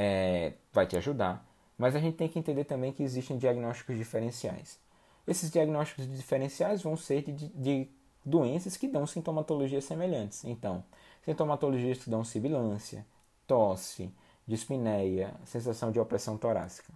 é, 0.01 0.53
vai 0.73 0.87
te 0.87 0.97
ajudar, 0.97 1.45
mas 1.77 1.97
a 1.97 1.99
gente 1.99 2.17
tem 2.17 2.29
que 2.29 2.39
entender 2.39 2.63
também 2.63 2.93
que 2.93 3.03
existem 3.03 3.37
diagnósticos 3.37 3.97
diferenciais. 3.97 4.79
Esses 5.27 5.51
diagnósticos 5.51 6.09
diferenciais 6.09 6.81
vão 6.81 6.97
ser 6.97 7.23
de, 7.23 7.49
de 7.49 7.89
doenças 8.25 8.77
que 8.77 8.87
dão 8.87 9.09
sintomatologias 9.09 9.85
semelhantes. 9.85 10.45
Então, 10.45 10.85
sintomatologias 11.25 11.99
que 11.99 12.09
dão 12.09 12.23
sibilância, 12.23 13.05
tosse, 13.45 14.15
dispneia, 14.47 15.35
sensação 15.45 15.91
de 15.91 15.99
opressão 15.99 16.39
torácica. 16.39 16.93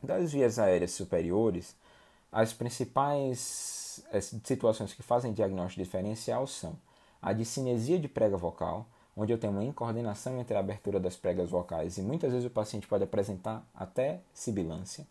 Das 0.00 0.32
vias 0.32 0.60
aéreas 0.60 0.92
superiores, 0.92 1.74
as 2.30 2.52
principais 2.52 4.04
eh, 4.12 4.20
situações 4.20 4.92
que 4.94 5.02
fazem 5.02 5.32
diagnóstico 5.32 5.82
diferencial 5.82 6.46
são 6.46 6.78
a 7.20 7.32
de 7.32 7.44
cinesia 7.44 7.98
de 7.98 8.06
prega 8.06 8.36
vocal, 8.36 8.86
onde 9.16 9.32
eu 9.32 9.38
tenho 9.38 9.52
uma 9.52 9.64
incoordenação 9.64 10.38
entre 10.38 10.56
a 10.56 10.60
abertura 10.60 11.00
das 11.00 11.16
pregas 11.16 11.48
vocais 11.48 11.96
e 11.96 12.02
muitas 12.02 12.32
vezes 12.32 12.46
o 12.46 12.50
paciente 12.50 12.86
pode 12.86 13.04
apresentar 13.04 13.66
até 13.74 14.20
sibilância. 14.34 15.06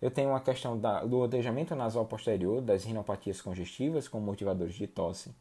Eu 0.00 0.10
tenho 0.10 0.30
uma 0.30 0.40
questão 0.40 0.78
da, 0.78 1.04
do 1.04 1.18
odejamento 1.18 1.74
nasal 1.74 2.06
posterior, 2.06 2.62
das 2.62 2.84
rinopatias 2.84 3.42
congestivas 3.42 4.08
com 4.08 4.20
motivadores 4.20 4.74
de 4.74 4.86
tosse, 4.86 5.34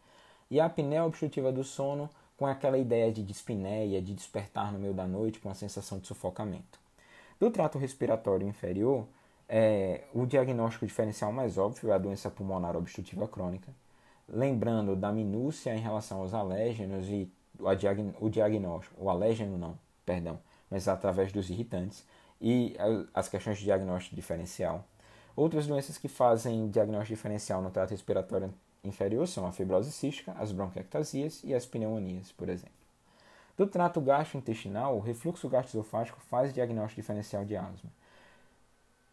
e 0.52 0.60
a 0.60 0.66
apneia 0.66 1.06
obstrutiva 1.06 1.52
do 1.52 1.64
sono 1.64 2.10
com 2.36 2.48
aquela 2.48 2.78
ideia 2.78 3.12
de 3.12 3.22
dispneia, 3.22 4.02
de 4.02 4.14
despertar 4.14 4.72
no 4.72 4.80
meio 4.80 4.94
da 4.94 5.06
noite 5.06 5.40
com 5.40 5.50
a 5.50 5.54
sensação 5.54 6.00
de 6.00 6.08
sufocamento. 6.08 6.80
Do 7.40 7.52
trato 7.52 7.78
respiratório 7.78 8.48
inferior, 8.48 9.06
é, 9.48 10.04
o 10.14 10.26
diagnóstico 10.26 10.86
diferencial 10.86 11.32
mais 11.32 11.58
óbvio 11.58 11.92
é 11.92 11.96
a 11.96 11.98
doença 11.98 12.30
pulmonar 12.30 12.76
obstrutiva 12.76 13.28
crônica, 13.28 13.72
lembrando 14.28 14.96
da 14.96 15.12
minúcia 15.12 15.76
em 15.76 15.80
relação 15.80 16.20
aos 16.20 16.34
alérgenos 16.34 17.08
e 17.08 17.32
o 17.60 18.30
diagnóstico, 18.30 18.96
o 19.04 19.10
alérgeno 19.10 19.58
não, 19.58 19.78
perdão, 20.06 20.40
mas 20.70 20.88
através 20.88 21.32
dos 21.32 21.50
irritantes, 21.50 22.06
e 22.42 22.76
as 23.14 23.28
questões 23.28 23.58
de 23.58 23.66
diagnóstico 23.66 24.16
diferencial. 24.16 24.86
Outras 25.36 25.68
doenças 25.68 25.98
que 25.98 26.08
fazem 26.08 26.70
diagnóstico 26.70 27.16
diferencial 27.16 27.62
no 27.62 27.70
trato 27.70 27.92
respiratório 27.92 28.54
inferior 28.84 29.28
são 29.28 29.46
a 29.46 29.52
fibrose 29.52 29.92
cística, 29.92 30.34
as 30.38 30.52
bronquiectasias 30.52 31.44
e 31.44 31.54
as 31.54 31.66
pneumonias, 31.66 32.32
por 32.32 32.50
exemplo. 32.50 32.74
Do 33.58 33.68
trato 33.68 34.00
gastrointestinal, 34.00 34.96
o 34.96 35.02
refluxo 35.02 35.50
gastroesofágico 35.50 36.20
faz 36.22 36.54
diagnóstico 36.54 37.02
diferencial 37.02 37.44
de 37.44 37.58
asma. 37.58 37.90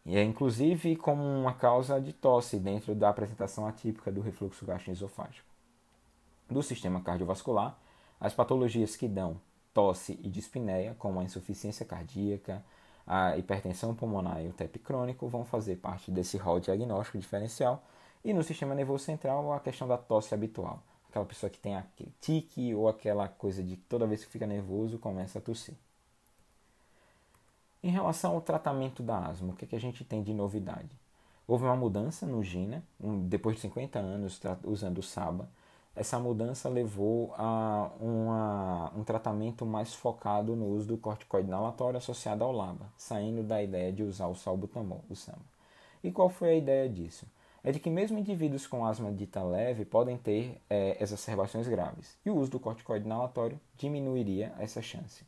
E 0.05 0.15
é 0.15 0.23
inclusive 0.23 0.95
como 0.95 1.21
uma 1.21 1.53
causa 1.53 1.99
de 1.99 2.13
tosse 2.13 2.57
dentro 2.57 2.95
da 2.95 3.09
apresentação 3.09 3.67
atípica 3.67 4.09
do 4.09 4.21
refluxo 4.21 4.65
gastroesofágico. 4.65 5.45
Do 6.49 6.63
sistema 6.63 7.01
cardiovascular, 7.01 7.77
as 8.19 8.33
patologias 8.33 8.95
que 8.95 9.07
dão 9.07 9.39
tosse 9.73 10.19
e 10.23 10.29
dispneia, 10.29 10.95
como 10.97 11.19
a 11.19 11.23
insuficiência 11.23 11.85
cardíaca, 11.85 12.63
a 13.05 13.37
hipertensão 13.37 13.95
pulmonar 13.95 14.43
e 14.43 14.47
o 14.47 14.53
TEP 14.53 14.79
crônico 14.79 15.27
vão 15.27 15.45
fazer 15.45 15.77
parte 15.77 16.11
desse 16.11 16.37
rol 16.37 16.59
diagnóstico 16.59 17.17
diferencial. 17.17 17.83
E 18.23 18.33
no 18.33 18.43
sistema 18.43 18.75
nervoso 18.75 19.05
central, 19.05 19.53
a 19.53 19.59
questão 19.59 19.87
da 19.87 19.97
tosse 19.97 20.33
habitual. 20.33 20.83
Aquela 21.09 21.25
pessoa 21.25 21.49
que 21.49 21.59
tem 21.59 21.75
aquele 21.75 22.11
tique 22.19 22.75
ou 22.75 22.89
aquela 22.89 23.27
coisa 23.27 23.63
de 23.63 23.77
toda 23.77 24.05
vez 24.05 24.25
que 24.25 24.31
fica 24.31 24.45
nervoso 24.45 24.97
começa 24.97 25.39
a 25.39 25.41
tossir. 25.41 25.75
Em 27.81 27.89
relação 27.89 28.33
ao 28.33 28.41
tratamento 28.41 29.01
da 29.01 29.17
asma, 29.27 29.53
o 29.53 29.55
que, 29.55 29.63
é 29.63 29.67
que 29.67 29.75
a 29.75 29.79
gente 29.79 30.03
tem 30.03 30.21
de 30.21 30.33
novidade? 30.33 30.89
Houve 31.47 31.63
uma 31.63 31.75
mudança 31.75 32.25
no 32.25 32.43
GINA, 32.43 32.83
um, 32.99 33.25
depois 33.25 33.55
de 33.55 33.61
50 33.61 33.99
anos 33.99 34.41
usando 34.65 34.97
o 34.97 35.03
SABA, 35.03 35.49
essa 35.97 36.19
mudança 36.19 36.69
levou 36.69 37.33
a 37.37 37.89
uma, 37.99 38.91
um 38.95 39.03
tratamento 39.03 39.65
mais 39.65 39.93
focado 39.93 40.55
no 40.55 40.67
uso 40.67 40.87
do 40.87 40.97
corticoide 40.97 41.47
inalatório 41.47 41.97
associado 41.97 42.43
ao 42.43 42.51
LABA, 42.51 42.85
saindo 42.95 43.41
da 43.41 43.61
ideia 43.63 43.91
de 43.91 44.03
usar 44.03 44.27
o 44.27 44.35
salbutamol, 44.35 45.03
o 45.09 45.15
SAMA. 45.15 45.41
E 46.03 46.11
qual 46.11 46.29
foi 46.29 46.49
a 46.49 46.55
ideia 46.55 46.87
disso? 46.87 47.25
É 47.63 47.71
de 47.71 47.79
que 47.79 47.89
mesmo 47.89 48.19
indivíduos 48.19 48.67
com 48.67 48.85
asma 48.85 49.11
dita 49.11 49.43
leve 49.43 49.85
podem 49.85 50.17
ter 50.17 50.61
é, 50.69 50.95
exacerbações 51.01 51.67
graves, 51.67 52.15
e 52.23 52.29
o 52.29 52.35
uso 52.37 52.51
do 52.51 52.59
corticoide 52.59 53.05
inalatório 53.05 53.59
diminuiria 53.75 54.53
essa 54.59 54.81
chance. 54.81 55.25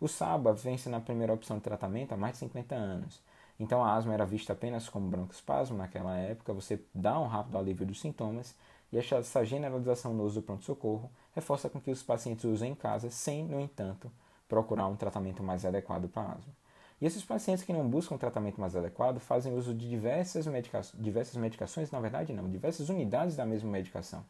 O 0.00 0.08
SABA 0.08 0.54
vence 0.54 0.88
na 0.88 1.00
primeira 1.00 1.34
opção 1.34 1.58
de 1.58 1.62
tratamento 1.62 2.12
há 2.12 2.16
mais 2.16 2.32
de 2.32 2.38
50 2.38 2.74
anos, 2.74 3.20
então 3.60 3.84
a 3.84 3.94
asma 3.94 4.14
era 4.14 4.24
vista 4.24 4.54
apenas 4.54 4.88
como 4.88 5.08
broncoespasmo 5.08 5.76
naquela 5.76 6.16
época, 6.16 6.52
você 6.54 6.80
dá 6.94 7.20
um 7.20 7.26
rápido 7.26 7.58
alívio 7.58 7.84
dos 7.86 8.00
sintomas 8.00 8.54
e 8.92 8.98
essa 8.98 9.44
generalização 9.44 10.14
no 10.14 10.24
uso 10.24 10.40
do 10.40 10.44
pronto-socorro 10.44 11.10
reforça 11.34 11.68
com 11.68 11.80
que 11.80 11.90
os 11.90 12.02
pacientes 12.02 12.44
usem 12.44 12.72
em 12.72 12.74
casa, 12.74 13.10
sem, 13.10 13.44
no 13.44 13.60
entanto, 13.60 14.10
procurar 14.48 14.86
um 14.86 14.96
tratamento 14.96 15.42
mais 15.42 15.64
adequado 15.64 16.08
para 16.08 16.32
asma. 16.32 16.52
E 17.00 17.06
esses 17.06 17.22
pacientes 17.22 17.62
que 17.62 17.72
não 17.72 17.88
buscam 17.88 18.16
um 18.16 18.18
tratamento 18.18 18.60
mais 18.60 18.74
adequado 18.74 19.20
fazem 19.20 19.54
uso 19.54 19.72
de 19.72 19.88
diversas, 19.88 20.46
medica 20.46 20.80
diversas 20.94 21.36
medicações, 21.36 21.90
na 21.90 22.00
verdade 22.00 22.32
não, 22.32 22.50
diversas 22.50 22.88
unidades 22.88 23.36
da 23.36 23.46
mesma 23.46 23.70
medicação. 23.70 24.24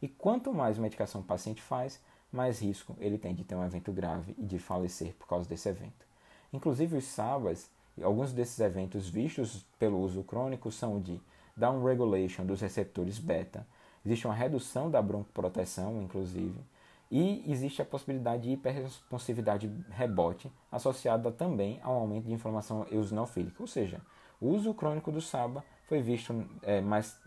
E 0.00 0.08
quanto 0.08 0.52
mais 0.52 0.78
medicação 0.78 1.20
o 1.20 1.24
paciente 1.24 1.60
faz, 1.60 2.00
mais 2.32 2.60
risco 2.60 2.96
ele 3.00 3.18
tem 3.18 3.34
de 3.34 3.44
ter 3.44 3.54
um 3.54 3.64
evento 3.64 3.92
grave 3.92 4.34
e 4.38 4.44
de 4.44 4.58
falecer 4.58 5.14
por 5.14 5.26
causa 5.26 5.48
desse 5.48 5.68
evento. 5.68 6.06
Inclusive 6.52 6.96
os 6.96 7.04
SABAs, 7.04 7.68
alguns 8.02 8.32
desses 8.32 8.60
eventos 8.60 9.08
vistos 9.08 9.66
pelo 9.78 9.98
uso 9.98 10.22
crônico 10.22 10.70
são 10.70 11.00
de 11.00 11.20
downregulation 11.56 12.46
dos 12.46 12.60
receptores 12.60 13.18
beta, 13.18 13.66
Existe 14.06 14.24
uma 14.24 14.34
redução 14.34 14.88
da 14.88 15.02
broncoproteção, 15.02 16.00
inclusive, 16.00 16.54
e 17.10 17.42
existe 17.50 17.82
a 17.82 17.84
possibilidade 17.84 18.44
de 18.44 18.50
hiperresponsividade 18.52 19.68
rebote 19.90 20.48
associada 20.70 21.32
também 21.32 21.80
ao 21.82 21.94
aumento 21.94 22.26
de 22.26 22.32
inflamação 22.32 22.86
eosinofílica, 22.88 23.56
ou 23.58 23.66
seja, 23.66 24.00
o 24.40 24.50
uso 24.50 24.72
crônico 24.72 25.10
do 25.10 25.20
SABA 25.20 25.64
foi 25.88 26.00
visto 26.02 26.32
é, 26.62 26.80
mais, 26.80 27.20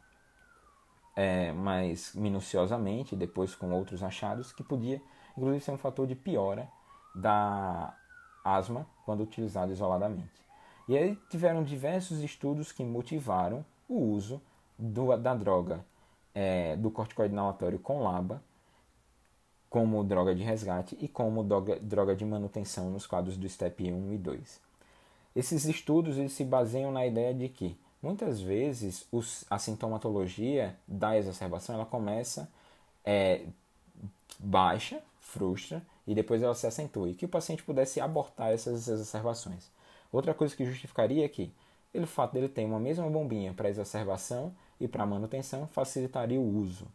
é, 1.17 1.51
mais 1.51 2.15
minuciosamente, 2.15 3.13
depois 3.13 3.53
com 3.53 3.71
outros 3.73 4.01
achados, 4.01 4.53
que 4.53 4.63
podia 4.63 5.01
inclusive 5.37 5.59
ser 5.59 5.71
um 5.71 5.77
fator 5.77 6.07
de 6.07 6.15
piora 6.15 6.69
da 7.13 7.93
asma 8.41 8.87
quando 9.05 9.21
utilizado 9.21 9.73
isoladamente. 9.73 10.45
E 10.87 10.97
aí 10.97 11.17
tiveram 11.29 11.61
diversos 11.61 12.19
estudos 12.19 12.71
que 12.71 12.85
motivaram 12.85 13.65
o 13.85 13.97
uso 13.97 14.41
do, 14.77 15.17
da 15.17 15.35
droga 15.35 15.83
é, 16.33 16.75
do 16.75 16.91
corticoide 16.91 17.33
inalatório 17.33 17.79
com 17.79 18.03
LABA 18.03 18.41
como 19.69 20.03
droga 20.03 20.33
de 20.33 20.43
resgate 20.43 20.97
e 20.99 21.07
como 21.07 21.43
droga, 21.43 21.79
droga 21.79 22.15
de 22.15 22.25
manutenção 22.25 22.89
nos 22.89 23.05
quadros 23.05 23.37
do 23.37 23.47
STEP 23.47 23.91
1 23.91 24.13
e 24.13 24.17
2. 24.17 24.59
Esses 25.35 25.65
estudos 25.65 26.17
eles 26.17 26.33
se 26.33 26.43
baseiam 26.43 26.91
na 26.91 27.05
ideia 27.05 27.33
de 27.33 27.47
que 27.49 27.77
muitas 28.01 28.41
vezes 28.41 29.05
os, 29.11 29.45
a 29.49 29.59
sintomatologia 29.59 30.75
da 30.87 31.17
exacerbação 31.17 31.75
ela 31.75 31.85
começa 31.85 32.49
é, 33.05 33.45
baixa, 34.39 35.01
frustra 35.19 35.85
e 36.07 36.15
depois 36.15 36.41
ela 36.41 36.55
se 36.55 36.65
acentua 36.65 37.09
e 37.09 37.13
que 37.13 37.25
o 37.25 37.29
paciente 37.29 37.61
pudesse 37.61 38.01
abortar 38.01 38.51
essas 38.51 38.87
exacerbações. 38.87 39.69
Outra 40.11 40.33
coisa 40.33 40.55
que 40.55 40.65
justificaria 40.65 41.23
é 41.23 41.29
que 41.29 41.53
o 41.93 42.07
fato 42.07 42.33
dele 42.33 42.49
ter 42.49 42.65
uma 42.65 42.79
mesma 42.79 43.07
bombinha 43.07 43.53
para 43.53 43.69
exacerbação 43.69 44.51
e 44.79 44.87
para 44.87 45.05
manutenção 45.05 45.67
facilitaria 45.67 46.39
o 46.39 46.57
uso. 46.57 46.87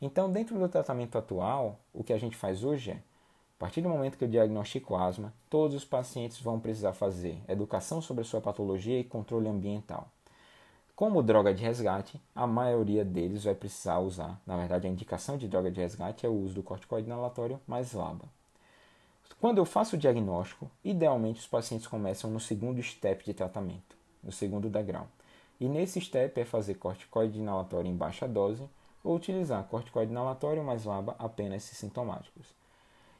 Então, 0.00 0.30
dentro 0.30 0.58
do 0.58 0.68
tratamento 0.68 1.18
atual, 1.18 1.78
o 1.92 2.04
que 2.04 2.12
a 2.12 2.18
gente 2.18 2.36
faz 2.36 2.62
hoje 2.62 2.92
é, 2.92 2.94
a 2.94 3.58
partir 3.58 3.80
do 3.80 3.88
momento 3.88 4.16
que 4.16 4.22
eu 4.22 4.28
diagnostico 4.28 4.94
asma, 4.94 5.34
todos 5.50 5.74
os 5.74 5.84
pacientes 5.84 6.40
vão 6.40 6.60
precisar 6.60 6.92
fazer 6.92 7.40
educação 7.48 8.00
sobre 8.00 8.22
a 8.22 8.24
sua 8.24 8.40
patologia 8.40 9.00
e 9.00 9.02
controle 9.02 9.48
ambiental. 9.48 10.08
Como 10.94 11.22
droga 11.22 11.52
de 11.52 11.64
resgate, 11.64 12.20
a 12.34 12.46
maioria 12.46 13.04
deles 13.04 13.44
vai 13.44 13.54
precisar 13.54 13.98
usar, 13.98 14.40
na 14.46 14.56
verdade, 14.56 14.86
a 14.86 14.90
indicação 14.90 15.36
de 15.36 15.48
droga 15.48 15.70
de 15.70 15.80
resgate 15.80 16.24
é 16.24 16.28
o 16.28 16.32
uso 16.32 16.54
do 16.54 16.62
corticoide 16.62 17.08
inalatório 17.08 17.60
mais 17.66 17.92
LABA. 17.92 18.26
Quando 19.40 19.58
eu 19.58 19.64
faço 19.64 19.94
o 19.94 19.98
diagnóstico, 19.98 20.70
idealmente 20.84 21.40
os 21.40 21.46
pacientes 21.46 21.86
começam 21.86 22.30
no 22.30 22.40
segundo 22.40 22.82
step 22.82 23.24
de 23.24 23.34
tratamento, 23.34 23.96
no 24.22 24.32
segundo 24.32 24.68
degrau. 24.68 25.06
E 25.60 25.68
nesse 25.68 26.00
step 26.00 26.40
é 26.40 26.44
fazer 26.44 26.74
corticoide 26.74 27.38
inalatório 27.38 27.90
em 27.90 27.96
baixa 27.96 28.28
dose 28.28 28.62
ou 29.02 29.16
utilizar 29.16 29.64
corticoide 29.64 30.10
inalatório 30.10 30.62
mais 30.62 30.84
LABA 30.84 31.16
apenas 31.18 31.62
se 31.64 31.74
sintomáticos. 31.74 32.54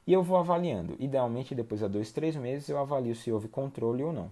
E 0.07 0.12
eu 0.12 0.23
vou 0.23 0.38
avaliando. 0.38 0.97
Idealmente, 0.99 1.54
depois 1.54 1.80
de 1.80 1.88
dois, 1.88 2.12
três 2.12 2.35
meses, 2.37 2.68
eu 2.68 2.78
avalio 2.78 3.14
se 3.14 3.30
houve 3.30 3.49
controle 3.49 4.02
ou 4.02 4.12
não. 4.12 4.30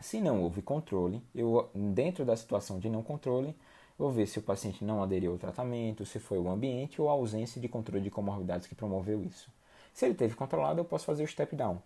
Se 0.00 0.20
não 0.20 0.42
houve 0.42 0.62
controle, 0.62 1.22
eu, 1.34 1.68
dentro 1.74 2.24
da 2.24 2.36
situação 2.36 2.78
de 2.78 2.88
não 2.88 3.02
controle, 3.02 3.54
vou 3.98 4.10
ver 4.10 4.26
se 4.26 4.38
o 4.38 4.42
paciente 4.42 4.84
não 4.84 5.02
aderiu 5.02 5.32
ao 5.32 5.38
tratamento, 5.38 6.06
se 6.06 6.20
foi 6.20 6.38
o 6.38 6.48
ambiente 6.48 7.02
ou 7.02 7.08
a 7.08 7.12
ausência 7.12 7.60
de 7.60 7.68
controle 7.68 8.02
de 8.02 8.10
comorbidades 8.10 8.66
que 8.66 8.74
promoveu 8.74 9.22
isso. 9.24 9.50
Se 9.92 10.06
ele 10.06 10.14
teve 10.14 10.36
controlado, 10.36 10.80
eu 10.80 10.84
posso 10.84 11.04
fazer 11.04 11.24
o 11.24 11.28
step 11.28 11.56
down. 11.56 11.82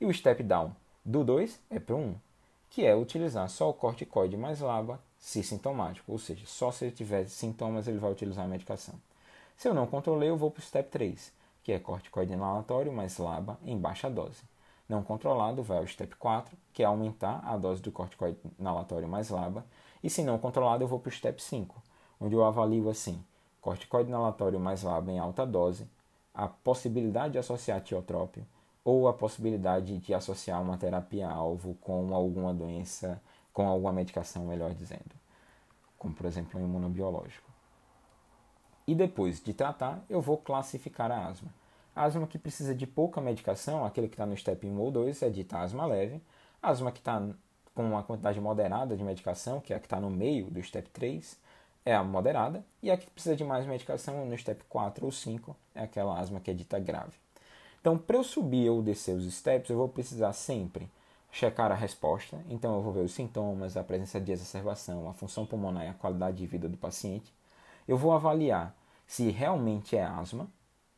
E 0.00 0.06
o 0.06 0.14
step 0.14 0.42
down 0.42 0.72
do 1.04 1.24
2 1.24 1.60
é 1.68 1.80
para 1.80 1.96
o 1.96 1.98
1, 1.98 2.14
que 2.70 2.84
é 2.84 2.94
utilizar 2.94 3.48
só 3.48 3.70
o 3.70 3.74
corticoide 3.74 4.36
mais 4.36 4.60
LABA 4.60 5.00
se 5.18 5.42
sintomático, 5.42 6.10
ou 6.12 6.18
seja, 6.18 6.44
só 6.46 6.70
se 6.70 6.86
ele 6.86 6.94
tiver 6.94 7.26
sintomas 7.28 7.88
ele 7.88 7.98
vai 7.98 8.12
utilizar 8.12 8.44
a 8.44 8.48
medicação. 8.48 8.94
Se 9.56 9.68
eu 9.68 9.74
não 9.74 9.86
controlei, 9.86 10.28
eu 10.28 10.36
vou 10.36 10.50
para 10.50 10.60
o 10.60 10.64
step 10.64 10.88
3, 10.90 11.32
que 11.64 11.72
é 11.72 11.78
corticoide 11.78 12.32
inalatório 12.32 12.92
mais 12.92 13.18
LABA 13.18 13.58
em 13.64 13.76
baixa 13.76 14.08
dose. 14.08 14.42
Não 14.88 15.02
controlado 15.02 15.62
vai 15.62 15.78
ao 15.78 15.86
step 15.86 16.14
4, 16.16 16.56
que 16.72 16.82
é 16.82 16.86
aumentar 16.86 17.42
a 17.44 17.56
dose 17.56 17.82
do 17.82 17.92
corticoide 17.92 18.38
inalatório 18.58 19.08
mais 19.08 19.28
LABA. 19.28 19.66
E 20.02 20.08
se 20.08 20.22
não 20.22 20.38
controlado, 20.38 20.84
eu 20.84 20.88
vou 20.88 21.00
para 21.00 21.10
o 21.10 21.12
step 21.12 21.42
5, 21.42 21.74
onde 22.20 22.34
eu 22.34 22.44
avalio 22.44 22.88
assim, 22.88 23.22
corticoide 23.60 24.08
inalatório 24.08 24.58
mais 24.58 24.82
LABA 24.82 25.12
em 25.12 25.18
alta 25.18 25.44
dose, 25.44 25.86
a 26.32 26.46
possibilidade 26.46 27.32
de 27.32 27.38
associar 27.38 27.80
tiotrópio 27.80 28.46
ou 28.88 29.06
a 29.06 29.12
possibilidade 29.12 29.98
de 29.98 30.14
associar 30.14 30.62
uma 30.62 30.78
terapia-alvo 30.78 31.74
com 31.74 32.14
alguma 32.14 32.54
doença, 32.54 33.20
com 33.52 33.68
alguma 33.68 33.92
medicação, 33.92 34.46
melhor 34.46 34.72
dizendo, 34.72 35.14
como 35.98 36.14
por 36.14 36.24
exemplo 36.24 36.58
um 36.58 36.64
imunobiológico. 36.64 37.46
E 38.86 38.94
depois 38.94 39.42
de 39.42 39.52
tratar, 39.52 40.02
eu 40.08 40.22
vou 40.22 40.38
classificar 40.38 41.12
a 41.12 41.26
asma. 41.26 41.52
A 41.94 42.04
asma 42.04 42.26
que 42.26 42.38
precisa 42.38 42.74
de 42.74 42.86
pouca 42.86 43.20
medicação, 43.20 43.84
aquele 43.84 44.08
que 44.08 44.14
está 44.14 44.24
no 44.24 44.34
step 44.34 44.66
1 44.66 44.80
ou 44.80 44.90
2, 44.90 45.20
é 45.20 45.28
dita 45.28 45.58
asma 45.58 45.84
leve. 45.84 46.22
A 46.62 46.70
asma 46.70 46.90
que 46.90 47.00
está 47.00 47.22
com 47.74 47.84
uma 47.84 48.02
quantidade 48.02 48.40
moderada 48.40 48.96
de 48.96 49.04
medicação, 49.04 49.60
que 49.60 49.74
é 49.74 49.76
a 49.76 49.80
que 49.80 49.84
está 49.84 50.00
no 50.00 50.08
meio 50.08 50.50
do 50.50 50.62
step 50.62 50.88
3, 50.88 51.38
é 51.84 51.94
a 51.94 52.02
moderada. 52.02 52.64
E 52.82 52.90
a 52.90 52.96
que 52.96 53.10
precisa 53.10 53.36
de 53.36 53.44
mais 53.44 53.66
medicação 53.66 54.24
no 54.24 54.38
step 54.38 54.64
4 54.66 55.04
ou 55.04 55.12
5 55.12 55.54
é 55.74 55.82
aquela 55.82 56.18
asma 56.18 56.40
que 56.40 56.50
é 56.50 56.54
dita 56.54 56.78
grave. 56.78 57.18
Então, 57.88 57.96
para 57.96 58.18
eu 58.18 58.22
subir 58.22 58.68
ou 58.68 58.82
descer 58.82 59.16
os 59.16 59.24
steps, 59.32 59.70
eu 59.70 59.78
vou 59.78 59.88
precisar 59.88 60.34
sempre 60.34 60.90
checar 61.32 61.72
a 61.72 61.74
resposta. 61.74 62.38
Então, 62.50 62.74
eu 62.74 62.82
vou 62.82 62.92
ver 62.92 63.00
os 63.00 63.14
sintomas, 63.14 63.78
a 63.78 63.82
presença 63.82 64.20
de 64.20 64.30
exacerbação, 64.30 65.08
a 65.08 65.14
função 65.14 65.46
pulmonar 65.46 65.86
e 65.86 65.88
a 65.88 65.94
qualidade 65.94 66.36
de 66.36 66.46
vida 66.46 66.68
do 66.68 66.76
paciente. 66.76 67.32
Eu 67.88 67.96
vou 67.96 68.12
avaliar 68.12 68.76
se 69.06 69.30
realmente 69.30 69.96
é 69.96 70.04
asma, 70.04 70.50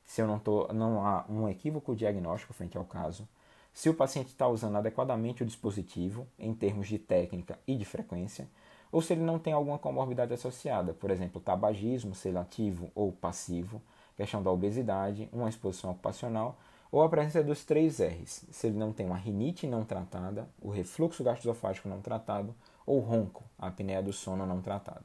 se 0.04 0.20
eu 0.20 0.26
não, 0.26 0.40
tô, 0.40 0.66
não 0.72 1.06
há 1.06 1.24
um 1.28 1.48
equívoco 1.48 1.94
diagnóstico 1.94 2.52
frente 2.52 2.76
ao 2.76 2.84
caso, 2.84 3.28
se 3.72 3.88
o 3.88 3.94
paciente 3.94 4.30
está 4.30 4.48
usando 4.48 4.76
adequadamente 4.76 5.44
o 5.44 5.46
dispositivo 5.46 6.26
em 6.36 6.52
termos 6.52 6.88
de 6.88 6.98
técnica 6.98 7.56
e 7.68 7.76
de 7.76 7.84
frequência, 7.84 8.48
ou 8.90 9.00
se 9.00 9.12
ele 9.12 9.22
não 9.22 9.38
tem 9.38 9.52
alguma 9.52 9.78
comorbidade 9.78 10.34
associada, 10.34 10.92
por 10.92 11.12
exemplo, 11.12 11.40
tabagismo, 11.40 12.16
selativo 12.16 12.90
ou 12.96 13.12
passivo, 13.12 13.80
questão 14.16 14.42
da 14.42 14.50
obesidade, 14.50 15.28
uma 15.32 15.48
exposição 15.48 15.92
ocupacional, 15.92 16.58
ou 16.90 17.02
a 17.02 17.08
presença 17.08 17.42
dos 17.42 17.64
três 17.64 18.00
R's, 18.00 18.44
se 18.50 18.66
ele 18.66 18.78
não 18.78 18.92
tem 18.92 19.06
uma 19.06 19.16
rinite 19.16 19.66
não 19.66 19.84
tratada, 19.84 20.48
o 20.60 20.70
refluxo 20.70 21.22
gastroesofágico 21.22 21.88
não 21.88 22.00
tratado, 22.00 22.54
ou 22.84 22.98
ronco, 23.00 23.44
a 23.58 23.68
apneia 23.68 24.02
do 24.02 24.12
sono 24.12 24.46
não 24.46 24.60
tratada. 24.60 25.04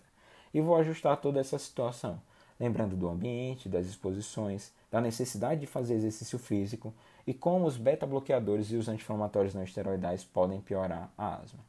E 0.54 0.62
vou 0.62 0.76
ajustar 0.76 1.18
toda 1.18 1.40
essa 1.40 1.60
situação 1.60 2.20
lembrando 2.60 2.96
do 2.96 3.10
ambiente, 3.10 3.70
das 3.70 3.86
exposições, 3.86 4.72
da 4.90 5.02
necessidade 5.02 5.62
de 5.62 5.68
fazer 5.68 5.96
exercício 5.96 6.40
físico 6.40 6.94
e 7.28 7.34
como 7.34 7.66
os 7.66 7.78
beta-bloqueadores 7.78 8.72
e 8.72 8.76
os 8.76 8.88
anti-inflamatórios 8.88 9.54
não 9.54 9.64
esteroidais 9.64 10.24
podem 10.24 10.62
piorar 10.62 11.12
a 11.18 11.36
asma. 11.36 11.60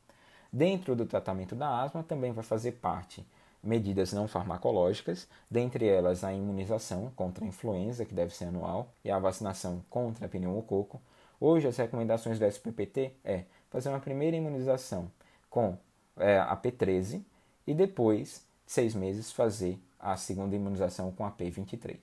Dentro 0.53 0.95
do 0.95 1.07
tratamento 1.07 1.55
da 1.55 1.83
asma 1.83 2.03
também 2.03 2.33
vai 2.33 2.45
fazer 2.45 2.73
parte 2.73 3.27
medidas 3.67 4.13
não 4.13 4.29
farmacológicas, 4.29 5.27
dentre 5.51 5.87
elas 5.87 6.25
a 6.25 6.33
imunização 6.33 7.13
contra 7.17 7.45
a 7.45 7.49
influenza, 7.49 8.05
que 8.05 8.15
deve 8.15 8.35
ser 8.35 8.47
anual, 8.47 8.89
e 9.05 9.11
a 9.11 9.19
vacinação 9.19 9.85
contra 9.91 10.27
a 10.27 10.29
pneumococo. 10.29 11.01
Hoje 11.41 11.69
as 11.69 11.77
recomendações 11.77 12.39
do 12.39 12.47
SPPT 12.47 13.13
é 13.25 13.45
fazer 13.69 13.89
uma 13.89 14.01
primeira 14.01 14.37
imunização 14.37 15.11
com 15.51 15.77
é, 16.17 16.39
a 16.39 16.57
P13 16.57 17.23
e 17.67 17.75
depois, 17.75 18.45
seis 18.67 18.95
meses, 18.95 19.33
fazer 19.33 19.79
a 19.99 20.17
segunda 20.17 20.55
imunização 20.55 21.11
com 21.13 21.27
a 21.27 21.31
P23. 21.31 21.97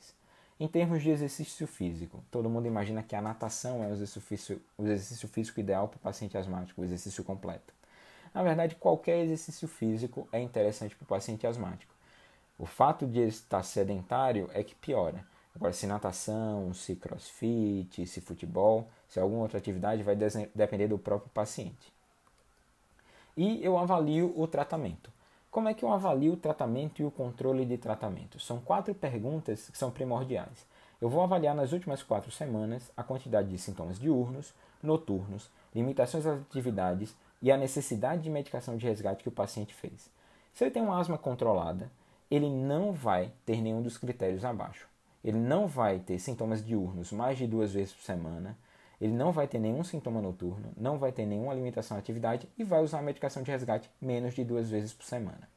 Em 0.60 0.68
termos 0.68 1.02
de 1.02 1.10
exercício 1.10 1.66
físico, 1.66 2.24
todo 2.30 2.50
mundo 2.50 2.68
imagina 2.68 3.02
que 3.02 3.16
a 3.16 3.22
natação 3.22 3.84
é 3.84 3.88
o 3.88 3.94
exercício, 3.94 4.62
o 4.78 4.84
exercício 4.84 5.28
físico 5.28 5.60
ideal 5.60 5.88
para 5.88 5.98
o 5.98 6.00
paciente 6.00 6.38
asmático, 6.38 6.82
o 6.82 6.84
exercício 6.84 7.24
completo. 7.24 7.74
Na 8.34 8.42
verdade, 8.42 8.76
qualquer 8.76 9.24
exercício 9.24 9.68
físico 9.68 10.28
é 10.32 10.40
interessante 10.40 10.96
para 10.96 11.04
o 11.04 11.08
paciente 11.08 11.46
asmático. 11.46 11.94
O 12.58 12.66
fato 12.66 13.06
de 13.06 13.20
ele 13.20 13.30
estar 13.30 13.64
sedentário 13.64 14.50
é 14.54 14.64
que 14.64 14.76
piora. 14.76 15.26
Agora, 15.56 15.72
se 15.72 15.86
natação, 15.86 16.74
se 16.74 16.96
crossfit, 16.96 18.08
se 18.08 18.22
futebol, 18.22 18.88
se 19.08 19.20
alguma 19.20 19.44
outra 19.44 19.60
atividade, 19.60 20.02
vai 20.02 20.16
depender 20.16 20.88
do 20.88 20.98
próprio 20.98 21.30
paciente. 21.32 21.94
E 23.38 23.64
eu 23.64 23.78
avalio 23.78 24.34
o 24.36 24.48
tratamento. 24.48 25.12
Como 25.52 25.70
é 25.70 25.74
que 25.74 25.86
eu 25.86 25.92
avalio 25.92 26.34
o 26.34 26.38
tratamento 26.38 27.02
e 27.02 27.06
o 27.06 27.12
controle 27.12 27.66
de 27.66 27.78
tratamento? 27.78 28.40
São 28.40 28.60
quatro 28.60 28.96
perguntas 28.96 29.70
que 29.70 29.78
são 29.78 29.92
primordiais. 29.92 30.66
Eu 31.00 31.10
vou 31.10 31.22
avaliar 31.22 31.54
nas 31.54 31.72
últimas 31.72 32.02
quatro 32.02 32.32
semanas 32.32 32.92
a 32.98 33.04
quantidade 33.04 33.50
de 33.50 33.58
sintomas 33.60 34.00
diurnos, 34.00 34.54
noturnos, 34.82 35.52
limitações 35.76 36.26
às 36.26 36.42
atividades 36.42 37.16
e 37.44 37.52
a 37.52 37.58
necessidade 37.58 38.24
de 38.24 38.30
medicação 38.30 38.78
de 38.78 38.88
resgate 38.88 39.22
que 39.22 39.28
o 39.28 39.32
paciente 39.32 39.74
fez. 39.74 40.10
Se 40.54 40.64
ele 40.64 40.72
tem 40.72 40.82
uma 40.82 40.98
asma 40.98 41.18
controlada, 41.18 41.92
ele 42.32 42.50
não 42.50 42.94
vai 42.94 43.34
ter 43.46 43.62
nenhum 43.62 43.82
dos 43.82 43.98
critérios 43.98 44.46
abaixo. 44.46 44.88
Ele 45.22 45.38
não 45.38 45.68
vai 45.68 46.00
ter 46.00 46.18
sintomas 46.20 46.66
diurnos 46.66 47.12
mais 47.12 47.38
de 47.38 47.46
duas 47.46 47.74
vezes 47.74 47.94
por 47.94 48.04
semana, 48.04 48.58
ele 49.00 49.12
não 49.12 49.34
vai 49.34 49.46
ter 49.46 49.60
nenhum 49.60 49.84
sintoma 49.84 50.22
noturno, 50.22 50.72
não 50.78 50.98
vai 50.98 51.12
ter 51.12 51.26
nenhuma 51.26 51.54
limitação 51.54 51.98
à 51.98 52.00
atividade 52.00 52.48
e 52.58 52.64
vai 52.64 52.82
usar 52.82 53.00
a 53.00 53.04
medicação 53.04 53.44
de 53.44 53.52
resgate 53.52 53.92
menos 54.02 54.34
de 54.34 54.46
duas 54.46 54.70
vezes 54.70 54.94
por 54.94 55.04
semana. 55.04 55.50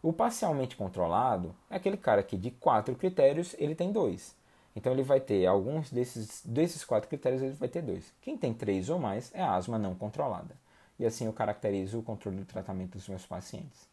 O 0.00 0.12
parcialmente 0.12 0.76
controlado 0.76 1.52
é 1.68 1.74
aquele 1.74 1.96
cara 1.96 2.22
que 2.22 2.36
de 2.36 2.52
quatro 2.52 2.94
critérios 2.94 3.56
ele 3.58 3.74
tem 3.74 3.90
dois. 3.90 4.36
Então 4.76 4.92
ele 4.92 5.02
vai 5.02 5.18
ter 5.18 5.44
alguns 5.46 5.90
desses, 5.90 6.42
desses 6.44 6.84
quatro 6.84 7.08
critérios, 7.08 7.42
ele 7.42 7.54
vai 7.54 7.68
ter 7.68 7.82
dois. 7.82 8.12
Quem 8.20 8.38
tem 8.38 8.54
três 8.54 8.88
ou 8.88 9.00
mais 9.00 9.34
é 9.34 9.42
asma 9.42 9.76
não 9.76 9.94
controlada. 9.96 10.54
E 10.98 11.04
assim 11.04 11.26
eu 11.26 11.32
caracterizo 11.32 11.98
o 11.98 12.02
controle 12.02 12.38
do 12.38 12.44
tratamento 12.44 12.92
dos 12.92 13.08
meus 13.08 13.26
pacientes. 13.26 13.88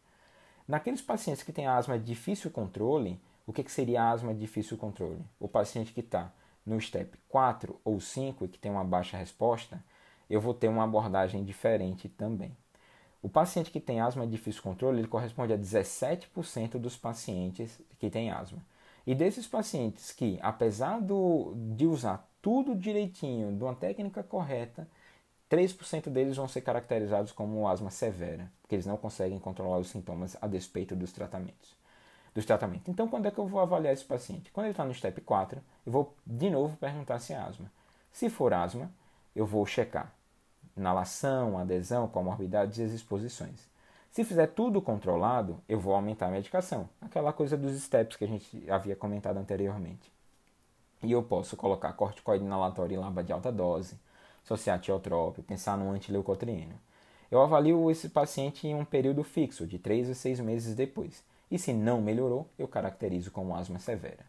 Naqueles 0.68 1.02
pacientes 1.02 1.44
que 1.44 1.52
têm 1.52 1.68
asma 1.68 2.00
de 2.00 2.06
difícil 2.06 2.50
controle, 2.50 3.20
o 3.46 3.52
que, 3.52 3.63
que 3.63 3.72
seria 3.72 4.10
asma 4.10 4.34
de 4.34 4.39
difícil 4.39 4.78
controle? 4.78 5.22
O 5.39 5.48
paciente 5.48 5.92
que 5.92 6.00
está 6.00 6.32
no 6.66 6.80
step 6.80 7.18
4 7.28 7.80
ou 7.84 8.00
5 8.00 8.46
e 8.46 8.48
que 8.48 8.58
tem 8.58 8.72
uma 8.72 8.86
baixa 8.86 9.18
resposta, 9.18 9.84
eu 10.30 10.39
vou 10.39 10.54
ter 10.54 10.70
uma 10.70 10.86
abordagem 10.86 11.44
diferente 11.44 12.08
também. 12.08 12.56
O 13.22 13.30
paciente 13.30 13.72
que 13.72 13.80
tem 13.80 14.02
asma 14.02 14.26
de 14.26 14.32
difícil 14.32 14.62
controle, 14.62 15.00
ele 15.00 15.08
corresponde 15.08 15.54
a 15.54 15.58
17% 15.58 16.72
dos 16.78 16.98
pacientes 16.98 17.82
que 18.00 18.10
têm 18.10 18.32
asma. 18.32 18.60
E 19.06 19.13
desses 19.13 19.46
pacientes 19.46 20.12
que, 20.12 20.39
apesar 20.42 21.02
do, 21.02 21.54
de 21.76 21.86
usar 21.86 22.30
tudo 22.42 22.76
direitinho, 22.76 23.56
de 23.56 23.63
uma 23.63 23.76
técnica 23.76 24.24
correta, 24.24 24.88
3% 25.50 26.10
deles 26.10 26.38
vão 26.38 26.48
ser 26.48 26.62
caracterizados 26.62 27.32
como 27.32 27.68
asma 27.68 27.92
severa, 27.92 28.52
porque 28.62 28.76
eles 28.76 28.86
não 28.86 28.98
conseguem 28.98 29.40
controlar 29.40 29.78
os 29.78 29.90
sintomas 29.90 30.36
a 30.42 30.48
despeito 30.48 30.96
dos 30.96 31.12
tratamentos 31.12 31.76
dos 32.34 32.46
tratamentos. 32.46 32.90
Então, 32.90 33.08
quando 33.08 33.28
é 33.28 33.32
que 33.32 33.38
eu 33.38 33.46
vou 33.46 33.62
avaliar 33.62 33.94
esse 33.94 34.04
paciente? 34.04 34.52
Quando 34.52 34.66
ele 34.66 34.72
está 34.74 34.84
no 34.84 34.94
step 34.94 35.22
4, 35.22 35.62
eu 35.86 35.92
vou 35.92 36.16
de 36.26 36.50
novo 36.50 36.76
perguntar 36.78 37.20
se 37.20 37.34
é 37.34 37.38
asma. 37.38 37.72
Se 38.12 38.30
for 38.30 38.54
asma, 38.54 38.90
eu 39.36 39.46
vou 39.46 39.66
checar 39.66 40.12
inalação, 40.76 41.58
adesão, 41.58 42.08
comorbidades 42.08 42.80
e 42.80 42.84
as 42.84 42.92
exposições. 42.92 43.72
Se 44.12 44.24
fizer 44.24 44.48
tudo 44.48 44.82
controlado, 44.82 45.60
eu 45.68 45.80
vou 45.80 45.94
aumentar 45.94 46.28
a 46.28 46.32
medicação, 46.32 46.90
aquela 47.02 47.34
coisa 47.34 47.58
dos 47.58 47.80
steps 47.82 48.16
que 48.16 48.24
a 48.24 48.28
gente 48.28 48.70
havia 48.70 48.96
comentado 48.96 49.38
anteriormente. 49.38 50.12
E 51.02 51.12
eu 51.12 51.22
posso 51.22 51.58
colocar 51.58 51.94
corticoide 51.94 52.44
inalatório 52.44 52.94
e 52.94 52.98
laba 52.98 53.24
de 53.24 53.34
alta 53.34 53.52
dose, 53.52 54.00
associar 54.44 54.80
tiotrópio, 54.80 55.44
pensar 55.44 55.78
no 55.78 55.92
antileucotrieno. 55.92 56.74
Eu 57.32 57.42
avalio 57.42 57.90
esse 57.90 58.10
paciente 58.10 58.68
em 58.68 58.76
um 58.76 58.86
período 58.86 59.24
fixo, 59.24 59.66
de 59.66 59.80
3 59.80 60.12
a 60.12 60.14
6 60.14 60.40
meses 60.40 60.76
depois 60.76 61.24
e 61.54 61.60
se 61.60 61.72
não 61.72 62.02
melhorou, 62.02 62.50
eu 62.58 62.68
caracterizo 62.68 63.30
como 63.30 63.56
asma 63.56 63.78
severa. 63.78 64.26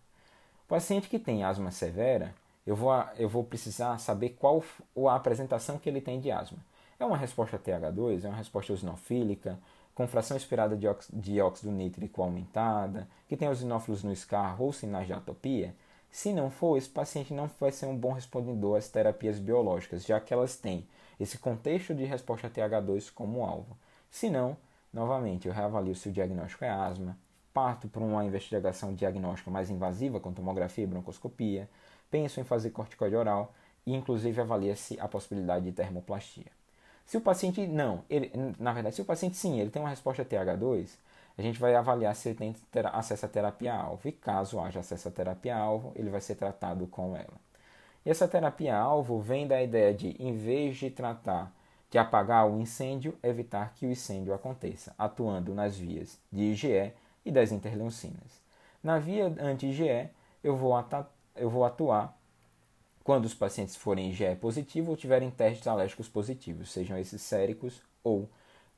O 0.66 0.68
paciente 0.68 1.09
que 1.09 1.18
tem 1.18 1.42
asma 1.42 1.70
severa, 1.70 2.35
eu 2.66 2.77
vou, 2.77 2.92
eu 3.16 3.31
vou 3.31 3.42
precisar 3.42 3.96
saber 3.96 4.37
qual 4.38 4.62
a 5.09 5.14
apresentação 5.14 5.79
que 5.79 5.88
ele 5.88 6.03
tem 6.03 6.20
de 6.20 6.31
asma. 6.31 6.59
É 7.00 7.05
uma 7.05 7.16
resposta 7.16 7.59
TH2, 7.59 8.24
é 8.24 8.29
uma 8.29 8.37
resposta 8.37 8.72
eosinofílica, 8.72 9.59
com 9.94 10.07
fração 10.07 10.37
expirada 10.37 10.77
de, 10.77 10.87
de 11.14 11.40
óxido 11.40 11.72
nítrico 11.72 12.22
aumentada, 12.22 13.09
que 13.27 13.38
tem 13.38 13.48
eosinófilos 13.48 14.03
no 14.03 14.12
escarro 14.12 14.66
ou 14.66 14.72
sinais 14.74 15.07
de 15.07 15.14
atopia? 15.14 15.74
Se 16.14 16.33
não 16.33 16.48
for, 16.48 16.79
esse 16.79 16.88
paciente 16.88 17.35
não 17.35 17.50
vai 17.59 17.72
ser 17.72 17.87
um 17.87 17.96
bom 17.96 18.12
respondedor 18.12 18.79
às 18.79 18.88
terapias 18.88 19.40
biológicas, 19.40 20.05
já 20.05 20.20
que 20.20 20.33
elas 20.33 20.55
têm 20.57 20.87
esse 21.18 21.38
contexto 21.38 21.92
de 21.92 22.05
resposta 22.05 22.48
TH2 22.48 23.11
como 23.12 23.44
alvo. 23.44 23.77
Se 24.11 24.31
não, 24.31 24.57
Novamente, 24.94 25.48
eu 25.48 25.53
reavalio 25.53 25.92
se 25.92 26.09
o 26.09 26.12
diagnóstico 26.12 26.64
é 26.64 26.70
asma, 26.70 27.18
parto 27.53 27.88
para 27.88 28.00
uma 28.00 28.24
investigação 28.24 28.94
diagnóstica 28.94 29.50
mais 29.50 29.68
invasiva, 29.68 30.20
com 30.20 30.33
tomografia 30.33 30.85
e 30.85 30.87
broncoscopia, 30.87 31.68
pensam 32.09 32.42
em 32.42 32.46
fazer 32.46 32.70
corticoide 32.70 33.16
oral 33.16 33.53
e 33.85 33.92
inclusive 33.92 34.40
avalia-se 34.40 34.98
a 35.00 35.09
possibilidade 35.09 35.64
de 35.64 35.72
termoplastia. 35.72 36.46
Se 37.05 37.16
o 37.16 37.20
paciente 37.20 37.66
não, 37.66 38.05
ele, 38.09 38.31
na 38.57 38.72
verdade, 38.72 38.94
se 38.94 39.03
o 39.03 39.05
paciente 39.05 39.37
sim, 39.37 39.59
ele 39.59 39.68
tem 39.68 39.83
uma 39.83 39.88
resposta 39.88 40.24
TH2, 40.24 40.90
a 41.36 41.42
gente 41.42 41.58
vai 41.58 41.74
avaliar 41.74 42.14
se 42.14 42.28
ele 42.28 42.36
tem 42.36 42.56
acesso 42.92 43.26
à 43.26 43.28
terapia-alvo. 43.28 44.08
E 44.08 44.12
caso 44.12 44.60
haja 44.60 44.80
acesso 44.80 45.08
à 45.08 45.10
terapia-alvo, 45.10 45.92
ele 45.96 46.10
vai 46.10 46.20
ser 46.20 46.36
tratado 46.36 46.86
com 46.86 47.16
ela. 47.16 47.34
E 48.04 48.10
essa 48.10 48.28
terapia-alvo 48.28 49.20
vem 49.20 49.46
da 49.46 49.62
ideia 49.62 49.92
de, 49.92 50.14
em 50.18 50.34
vez 50.36 50.76
de 50.76 50.90
tratar 50.90 51.52
de 51.90 51.98
apagar 51.98 52.48
o 52.48 52.60
incêndio, 52.60 53.16
evitar 53.22 53.72
que 53.74 53.86
o 53.86 53.90
incêndio 53.90 54.34
aconteça, 54.34 54.92
atuando 54.98 55.54
nas 55.54 55.76
vias 55.76 56.18
de 56.30 56.42
IgE 56.42 56.92
e 57.24 57.30
das 57.30 57.52
interleucinas. 57.52 58.42
Na 58.82 58.98
via 58.98 59.26
anti-IgE, 59.40 60.10
eu 60.42 60.56
vou, 60.56 60.74
eu 61.36 61.48
vou 61.48 61.64
atuar 61.64 62.16
quando 63.02 63.26
os 63.26 63.34
pacientes 63.34 63.76
forem 63.76 64.10
IgE 64.10 64.36
positivo 64.36 64.90
ou 64.90 64.96
tiverem 64.96 65.30
testes 65.30 65.66
alérgicos 65.66 66.08
positivos, 66.08 66.72
sejam 66.72 66.98
esses 66.98 67.22
séricos 67.22 67.80
ou 68.02 68.28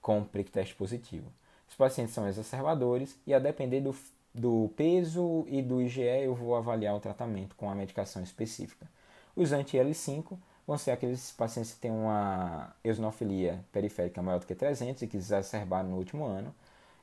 com 0.00 0.22
prick 0.22 0.50
teste 0.50 0.74
positivo. 0.74 1.32
Os 1.68 1.74
pacientes 1.74 2.14
são 2.14 2.29
exacerbadores 2.29 3.18
e 3.26 3.35
a 3.35 3.38
depender 3.38 3.81
do, 3.81 3.94
do 4.35 4.70
peso 4.76 5.44
e 5.48 5.62
do 5.62 5.81
IgE 5.83 6.02
eu 6.02 6.35
vou 6.35 6.55
avaliar 6.57 6.94
o 6.94 7.00
tratamento 7.00 7.55
com 7.57 7.70
a 7.70 7.74
medicação 7.74 8.22
específica. 8.22 8.87
Os 9.35 9.52
anti-L5 9.52 10.38
vão 10.66 10.79
ser 10.79 10.90
aqueles 10.90 11.31
pacientes 11.33 11.74
que 11.74 11.81
têm 11.81 11.90
uma 11.90 12.74
eosinofilia 12.83 13.64
periférica 13.72 14.22
maior 14.22 14.40
do 14.40 14.46
que 14.46 14.55
300 14.55 15.02
e 15.02 15.07
que 15.07 15.16
exacerbaram 15.16 15.90
no 15.90 15.96
último 15.96 16.24
ano. 16.24 16.55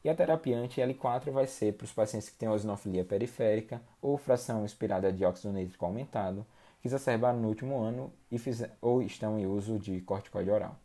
E 0.04 0.10
a 0.10 0.16
terapia 0.16 0.58
anti-L4 0.58 1.32
vai 1.32 1.48
ser 1.48 1.74
para 1.74 1.86
os 1.86 1.94
pacientes 1.94 2.30
que 2.30 2.36
têm 2.36 2.50
eosinofilia 2.50 3.06
periférica 3.06 3.82
ou 4.02 4.18
fração 4.18 4.66
expirada 4.66 5.14
de 5.14 5.24
óxido 5.24 5.54
nítrico 5.54 5.86
aumentado, 5.86 6.46
que 6.82 6.88
exacerbaram 6.88 7.40
no 7.40 7.48
último 7.48 7.80
ano 7.80 8.12
e 8.30 8.38
fizer, 8.38 8.76
ou 8.82 9.02
estão 9.02 9.40
em 9.40 9.46
uso 9.46 9.80
de 9.80 10.02
corticoide 10.02 10.52
oral. 10.52 10.78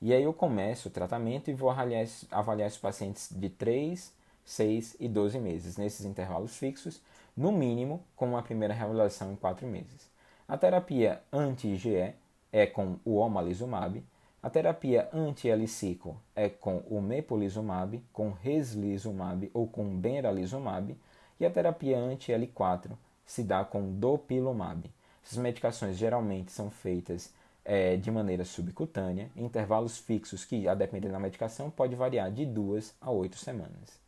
E 0.00 0.12
aí 0.12 0.22
eu 0.22 0.32
começo 0.32 0.88
o 0.88 0.90
tratamento 0.90 1.50
e 1.50 1.54
vou 1.54 1.70
avaliar, 1.70 2.06
avaliar 2.30 2.68
os 2.68 2.76
pacientes 2.76 3.28
de 3.30 3.48
3, 3.48 4.12
6 4.44 4.96
e 5.00 5.08
12 5.08 5.38
meses, 5.38 5.76
nesses 5.76 6.04
intervalos 6.04 6.56
fixos, 6.56 7.00
no 7.36 7.50
mínimo 7.50 8.02
com 8.14 8.26
uma 8.26 8.42
primeira 8.42 8.74
reavaliação 8.74 9.32
em 9.32 9.36
4 9.36 9.66
meses. 9.66 10.08
A 10.46 10.58
terapia 10.58 11.22
anti-IgE 11.32 12.14
é 12.52 12.66
com 12.66 12.98
o 13.04 13.16
omalizumab, 13.16 14.04
a 14.44 14.50
terapia 14.50 15.08
anti-L-cico 15.10 16.20
é 16.36 16.50
com 16.50 16.82
o 16.90 17.00
mepolizumab, 17.00 18.04
com 18.12 18.30
reslizumab 18.30 19.50
ou 19.54 19.66
com 19.66 19.98
benralizumab, 19.98 20.94
e 21.40 21.46
a 21.46 21.50
terapia 21.50 21.98
anti-L4 21.98 22.90
se 23.24 23.42
dá 23.42 23.64
com 23.64 23.98
dopilumab. 23.98 24.84
Essas 25.24 25.38
medicações 25.38 25.96
geralmente 25.96 26.52
são 26.52 26.70
feitas 26.70 27.32
é, 27.64 27.96
de 27.96 28.10
maneira 28.10 28.44
subcutânea, 28.44 29.30
em 29.34 29.44
intervalos 29.44 29.98
fixos 29.98 30.44
que, 30.44 30.68
a 30.68 30.74
depender 30.74 31.08
da 31.08 31.18
medicação, 31.18 31.70
pode 31.70 31.94
variar 31.94 32.30
de 32.30 32.44
duas 32.44 32.94
a 33.00 33.10
oito 33.10 33.36
semanas. 33.36 33.98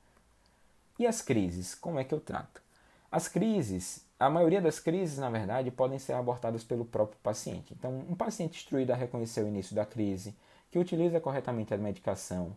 E 0.99 1.07
as 1.07 1.23
crises, 1.23 1.75
como 1.75 1.99
é 1.99 2.05
que 2.05 2.15
eu 2.15 2.21
trato? 2.21 2.63
As 3.11 3.29
crises, 3.29 4.05
a 4.19 4.29
maioria 4.29 4.61
das 4.61 4.79
crises, 4.81 5.19
na 5.19 5.31
verdade, 5.31 5.71
podem 5.71 5.99
ser 5.99 6.13
abortadas 6.13 6.65
pelo 6.65 6.85
próprio 6.85 7.19
paciente. 7.23 7.75
Então, 7.79 8.05
um 8.09 8.15
paciente 8.15 8.59
instruído 8.59 8.93
a 8.93 8.97
reconhecer 8.97 9.43
o 9.43 9.49
início 9.49 9.75
da 9.75 9.87
crise, 9.87 10.35
que 10.71 10.79
utiliza 10.79 11.21
corretamente 11.21 11.73
a 11.73 11.79
medicação, 11.79 12.57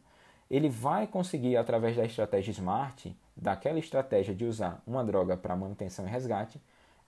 ele 0.49 0.67
vai 0.67 1.05
conseguir, 1.05 1.57
através 1.57 1.95
da 1.95 2.03
estratégia 2.03 2.51
SMART, 2.51 3.05
daquela 3.37 3.77
estratégia 3.77 4.33
de 4.33 4.45
usar 4.45 4.81
uma 4.85 5.03
droga 5.03 5.37
para 5.37 5.55
manutenção 5.55 6.07
e 6.07 6.09
resgate, 6.09 6.59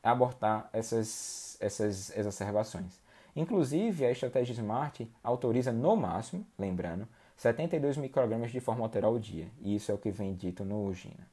abortar 0.03 0.69
essas, 0.71 1.57
essas 1.59 2.15
exacerbações. 2.15 3.00
Inclusive, 3.35 4.05
a 4.05 4.11
estratégia 4.11 4.53
SMART 4.53 5.01
autoriza 5.23 5.71
no 5.71 5.95
máximo, 5.95 6.45
lembrando, 6.57 7.07
72 7.37 7.97
microgramas 7.97 8.51
de 8.51 8.59
formoterol 8.59 9.13
ao 9.13 9.19
dia, 9.19 9.47
e 9.61 9.75
isso 9.75 9.91
é 9.91 9.95
o 9.95 9.97
que 9.97 10.11
vem 10.11 10.33
dito 10.35 10.63
no 10.63 10.85
UGINA. 10.85 11.27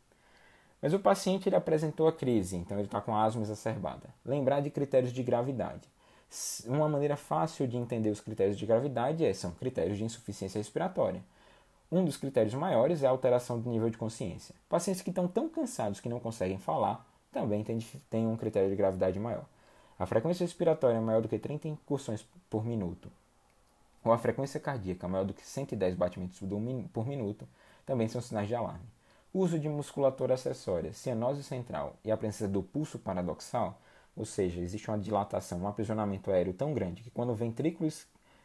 Mas 0.80 0.94
o 0.94 0.98
paciente 0.98 1.48
ele 1.48 1.56
apresentou 1.56 2.06
a 2.06 2.12
crise, 2.12 2.56
então 2.56 2.78
ele 2.78 2.86
está 2.86 3.00
com 3.00 3.14
asma 3.16 3.42
exacerbada. 3.42 4.08
Lembrar 4.24 4.60
de 4.60 4.70
critérios 4.70 5.12
de 5.12 5.22
gravidade. 5.22 5.88
Uma 6.66 6.88
maneira 6.88 7.16
fácil 7.16 7.66
de 7.66 7.76
entender 7.76 8.10
os 8.10 8.20
critérios 8.20 8.56
de 8.56 8.64
gravidade 8.64 9.24
é, 9.24 9.32
são 9.32 9.50
critérios 9.50 9.98
de 9.98 10.04
insuficiência 10.04 10.58
respiratória. 10.58 11.22
Um 11.90 12.04
dos 12.04 12.16
critérios 12.16 12.54
maiores 12.54 13.02
é 13.02 13.06
a 13.06 13.10
alteração 13.10 13.58
do 13.58 13.68
nível 13.70 13.90
de 13.90 13.96
consciência. 13.96 14.54
Pacientes 14.68 15.02
que 15.02 15.10
estão 15.10 15.26
tão 15.26 15.48
cansados 15.48 16.00
que 16.00 16.08
não 16.08 16.20
conseguem 16.20 16.58
falar 16.58 17.04
também 17.32 17.64
têm 18.10 18.26
um 18.26 18.36
critério 18.36 18.68
de 18.68 18.76
gravidade 18.76 19.18
maior. 19.18 19.44
A 19.98 20.06
frequência 20.06 20.44
respiratória 20.44 20.96
é 20.96 21.00
maior 21.00 21.20
do 21.20 21.28
que 21.28 21.38
30 21.38 21.66
incursões 21.66 22.24
por 22.48 22.64
minuto, 22.64 23.10
ou 24.04 24.12
a 24.12 24.18
frequência 24.18 24.60
cardíaca 24.60 25.08
maior 25.08 25.24
do 25.24 25.34
que 25.34 25.44
110 25.44 25.96
batimentos 25.96 26.38
por 26.92 27.04
minuto, 27.04 27.48
também 27.84 28.06
são 28.06 28.20
sinais 28.20 28.46
de 28.46 28.54
alarme. 28.54 28.86
O 29.34 29.40
uso 29.40 29.58
de 29.58 29.68
musculatura 29.68 30.34
acessória, 30.34 30.92
cianose 30.92 31.42
central 31.42 31.96
e 32.04 32.12
a 32.12 32.16
presença 32.16 32.46
do 32.46 32.62
pulso 32.62 32.98
paradoxal, 32.98 33.76
ou 34.16 34.24
seja, 34.24 34.60
existe 34.60 34.88
uma 34.88 34.98
dilatação, 34.98 35.58
um 35.58 35.68
aprisionamento 35.68 36.30
aéreo 36.30 36.52
tão 36.52 36.72
grande 36.72 37.02
que 37.02 37.10
quando 37.10 37.30
o 37.30 37.34
ventrículo 37.34 37.90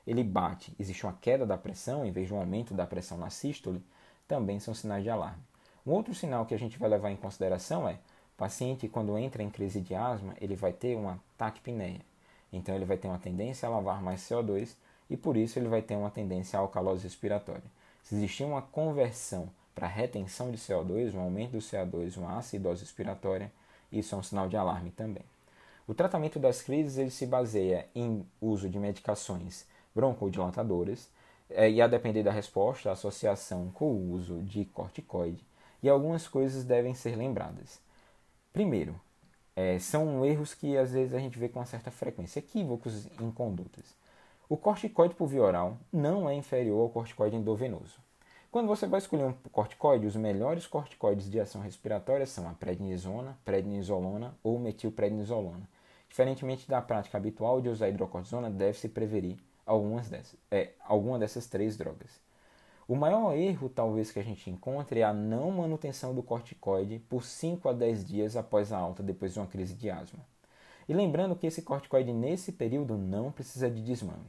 ele 0.08 0.24
bate, 0.24 0.76
existe 0.80 1.06
uma 1.06 1.14
queda 1.14 1.46
da 1.46 1.58
pressão 1.58 2.04
em 2.04 2.12
vez 2.12 2.28
de 2.28 2.34
um 2.34 2.40
aumento 2.40 2.74
da 2.74 2.88
pressão 2.88 3.18
na 3.18 3.30
sístole, 3.30 3.84
também 4.28 4.60
são 4.60 4.74
sinais 4.74 5.04
de 5.04 5.10
alarme. 5.12 5.42
Um 5.86 5.92
outro 5.92 6.16
sinal 6.16 6.48
que 6.48 6.56
a 6.56 6.60
gente 6.60 6.80
vai 6.80 6.90
levar 6.90 7.12
em 7.12 7.16
consideração 7.16 7.88
é 7.88 8.00
o 8.36 8.38
paciente, 8.38 8.88
quando 8.88 9.18
entra 9.18 9.44
em 9.44 9.50
crise 9.50 9.80
de 9.80 9.94
asma, 9.94 10.36
ele 10.42 10.56
vai 10.56 10.74
ter 10.74 10.96
uma 10.96 11.20
taquipneia. 11.38 12.02
Então, 12.52 12.74
ele 12.76 12.86
vai 12.86 12.98
ter 12.98 13.08
uma 13.08 13.20
tendência 13.20 13.68
a 13.68 13.72
lavar 13.72 14.02
mais 14.02 14.22
CO2 14.22 14.76
e, 15.10 15.16
por 15.16 15.38
isso, 15.38 15.60
ele 15.60 15.68
vai 15.68 15.82
ter 15.82 15.96
uma 15.96 16.10
tendência 16.10 16.58
à 16.58 16.62
alcalose 16.62 17.04
respiratória. 17.04 17.64
Se 18.04 18.16
existir 18.16 18.44
uma 18.44 18.62
conversão 18.62 19.50
para 19.76 19.88
retenção 19.88 20.52
de 20.52 20.58
CO2, 20.58 21.14
um 21.14 21.22
aumento 21.22 21.52
do 21.52 21.60
CO2, 21.60 22.18
uma 22.18 22.38
acidose 22.38 22.82
respiratória, 22.82 23.52
isso 23.92 24.16
é 24.16 24.18
um 24.18 24.24
sinal 24.24 24.50
de 24.50 24.58
alarme 24.58 24.92
também. 24.92 25.24
O 25.88 25.94
tratamento 25.94 26.40
das 26.40 26.62
crises 26.62 26.98
ele 26.98 27.12
se 27.12 27.26
baseia 27.26 27.88
em 27.94 28.26
uso 28.42 28.70
de 28.70 28.80
medicações 28.80 29.66
broncodilatadoras 29.94 31.10
eh, 31.50 31.72
e, 31.72 31.82
a 31.82 31.88
depender 31.88 32.24
da 32.24 32.32
resposta, 32.32 32.90
a 32.90 32.94
associação 32.94 33.70
com 33.74 33.92
o 33.92 34.12
uso 34.12 34.42
de 34.42 34.66
corticoide. 34.66 35.44
E 35.82 35.90
algumas 35.90 36.28
coisas 36.28 36.64
devem 36.64 36.94
ser 36.94 37.16
lembradas. 37.16 37.83
Primeiro, 38.54 39.02
é, 39.56 39.80
são 39.80 40.24
erros 40.24 40.54
que 40.54 40.78
às 40.78 40.92
vezes 40.92 41.16
a 41.16 41.20
gente 41.20 41.40
vê 41.40 41.50
com 41.50 41.60
uma 41.60 41.66
certa 41.66 41.90
frequência, 41.90 42.38
equívocos 42.38 43.08
em 43.20 43.32
condutas. 43.32 43.96
O 44.48 44.56
corticoide 44.56 45.16
por 45.16 45.28
via 45.28 45.42
oral 45.42 45.78
não 45.92 46.30
é 46.30 46.36
inferior 46.36 46.82
ao 46.82 46.90
corticoide 46.90 47.36
endovenoso. 47.36 48.00
Quando 48.52 48.68
você 48.68 48.86
vai 48.86 49.00
escolher 49.00 49.26
um 49.26 49.34
corticoide, 49.52 50.06
os 50.06 50.16
melhores 50.16 50.68
corticoides 50.68 51.28
de 51.28 51.40
ação 51.40 51.62
respiratória 51.62 52.28
são 52.28 52.48
a 52.48 52.54
prednisona, 52.54 53.36
prednisolona 53.44 54.38
ou 54.44 54.60
metilprednisolona. 54.60 55.68
Diferentemente 56.08 56.70
da 56.70 56.80
prática 56.80 57.18
habitual 57.18 57.60
de 57.60 57.70
usar 57.70 57.90
hidrocortisona, 57.90 58.52
deve-se 58.52 58.88
preferir 58.88 59.38
algumas 59.66 60.08
dessas, 60.08 60.36
é, 60.52 60.74
alguma 60.86 61.18
dessas 61.18 61.48
três 61.48 61.76
drogas. 61.76 62.22
O 62.86 62.96
maior 62.98 63.34
erro, 63.34 63.70
talvez, 63.70 64.12
que 64.12 64.20
a 64.20 64.24
gente 64.24 64.50
encontre 64.50 65.00
é 65.00 65.04
a 65.04 65.14
não 65.14 65.52
manutenção 65.52 66.14
do 66.14 66.22
corticoide 66.22 67.00
por 67.00 67.24
5 67.24 67.70
a 67.70 67.74
10 67.74 68.06
dias 68.06 68.36
após 68.36 68.74
a 68.74 68.78
alta, 68.78 69.02
depois 69.02 69.34
de 69.34 69.40
uma 69.40 69.48
crise 69.48 69.74
de 69.74 69.90
asma. 69.90 70.20
E 70.88 70.94
lembrando 70.94 71.36
que 71.36 71.48
esse 71.48 71.62
corticoide, 71.62 72.12
nesse 72.12 72.52
período, 72.52 72.98
não 72.98 73.32
precisa 73.32 73.70
de 73.70 73.82
desmame. 73.82 74.28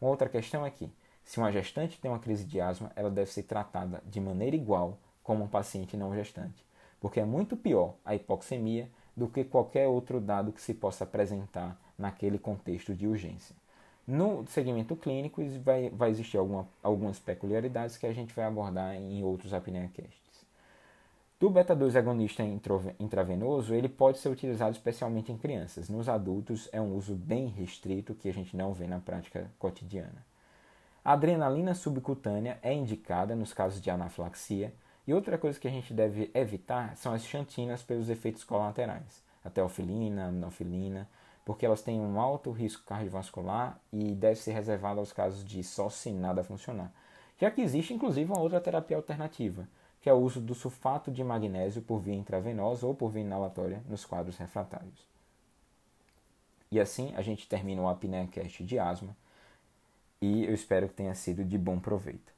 Uma 0.00 0.10
outra 0.10 0.28
questão 0.28 0.64
é 0.64 0.70
que, 0.70 0.88
se 1.24 1.38
uma 1.38 1.50
gestante 1.50 2.00
tem 2.00 2.08
uma 2.08 2.20
crise 2.20 2.44
de 2.44 2.60
asma, 2.60 2.92
ela 2.94 3.10
deve 3.10 3.30
ser 3.30 3.42
tratada 3.42 4.00
de 4.06 4.20
maneira 4.20 4.54
igual 4.54 4.96
como 5.24 5.44
um 5.44 5.48
paciente 5.48 5.96
não 5.96 6.14
gestante, 6.14 6.64
porque 7.00 7.18
é 7.18 7.24
muito 7.24 7.56
pior 7.56 7.94
a 8.04 8.14
hipoxemia 8.14 8.88
do 9.16 9.28
que 9.28 9.42
qualquer 9.42 9.88
outro 9.88 10.20
dado 10.20 10.52
que 10.52 10.62
se 10.62 10.74
possa 10.74 11.02
apresentar 11.02 11.76
naquele 11.98 12.38
contexto 12.38 12.94
de 12.94 13.06
urgência. 13.06 13.59
No 14.10 14.44
segmento 14.48 14.96
clínico, 14.96 15.40
vai, 15.62 15.88
vai 15.88 16.10
existir 16.10 16.36
alguma, 16.36 16.66
algumas 16.82 17.20
peculiaridades 17.20 17.96
que 17.96 18.04
a 18.04 18.12
gente 18.12 18.34
vai 18.34 18.44
abordar 18.44 18.96
em 18.96 19.22
outros 19.22 19.54
apneacasts. 19.54 20.44
Do 21.38 21.48
beta-2 21.48 21.94
agonista 21.94 22.42
intravenoso, 22.98 23.72
ele 23.72 23.88
pode 23.88 24.18
ser 24.18 24.28
utilizado 24.28 24.72
especialmente 24.72 25.30
em 25.30 25.38
crianças. 25.38 25.88
Nos 25.88 26.08
adultos, 26.08 26.68
é 26.72 26.80
um 26.80 26.96
uso 26.96 27.14
bem 27.14 27.46
restrito 27.46 28.12
que 28.12 28.28
a 28.28 28.32
gente 28.32 28.56
não 28.56 28.74
vê 28.74 28.88
na 28.88 28.98
prática 28.98 29.48
cotidiana. 29.60 30.26
A 31.04 31.12
adrenalina 31.12 31.72
subcutânea 31.72 32.58
é 32.64 32.74
indicada 32.74 33.36
nos 33.36 33.52
casos 33.52 33.80
de 33.80 33.90
anafilaxia, 33.90 34.74
e 35.06 35.14
outra 35.14 35.38
coisa 35.38 35.60
que 35.60 35.68
a 35.68 35.70
gente 35.70 35.94
deve 35.94 36.32
evitar 36.34 36.96
são 36.96 37.14
as 37.14 37.24
xantinas 37.24 37.84
pelos 37.84 38.10
efeitos 38.10 38.42
colaterais, 38.42 39.22
a 39.44 39.48
teofilina, 39.48 40.24
a 40.24 40.28
aminofilina, 40.30 41.08
porque 41.44 41.66
elas 41.66 41.82
têm 41.82 42.00
um 42.00 42.20
alto 42.20 42.50
risco 42.50 42.84
cardiovascular 42.84 43.80
e 43.92 44.14
deve 44.14 44.36
ser 44.36 44.52
reservado 44.52 45.00
aos 45.00 45.12
casos 45.12 45.44
de 45.44 45.62
só 45.64 45.88
se 45.88 46.10
nada 46.12 46.44
funcionar. 46.44 46.92
Já 47.38 47.50
que 47.50 47.62
existe 47.62 47.94
inclusive 47.94 48.30
uma 48.30 48.40
outra 48.40 48.60
terapia 48.60 48.96
alternativa, 48.96 49.66
que 50.00 50.08
é 50.08 50.12
o 50.12 50.18
uso 50.18 50.40
do 50.40 50.54
sulfato 50.54 51.10
de 51.10 51.22
magnésio 51.22 51.82
por 51.82 52.00
via 52.00 52.14
intravenosa 52.14 52.86
ou 52.86 52.94
por 52.94 53.10
via 53.10 53.22
inalatória 53.22 53.82
nos 53.88 54.04
quadros 54.04 54.36
refratários. 54.36 55.06
E 56.70 56.78
assim 56.78 57.12
a 57.16 57.22
gente 57.22 57.48
termina 57.48 57.82
o 57.82 57.88
ApneaCast 57.88 58.64
de 58.64 58.78
asma 58.78 59.16
e 60.20 60.44
eu 60.44 60.54
espero 60.54 60.88
que 60.88 60.94
tenha 60.94 61.14
sido 61.14 61.44
de 61.44 61.58
bom 61.58 61.78
proveito. 61.78 62.32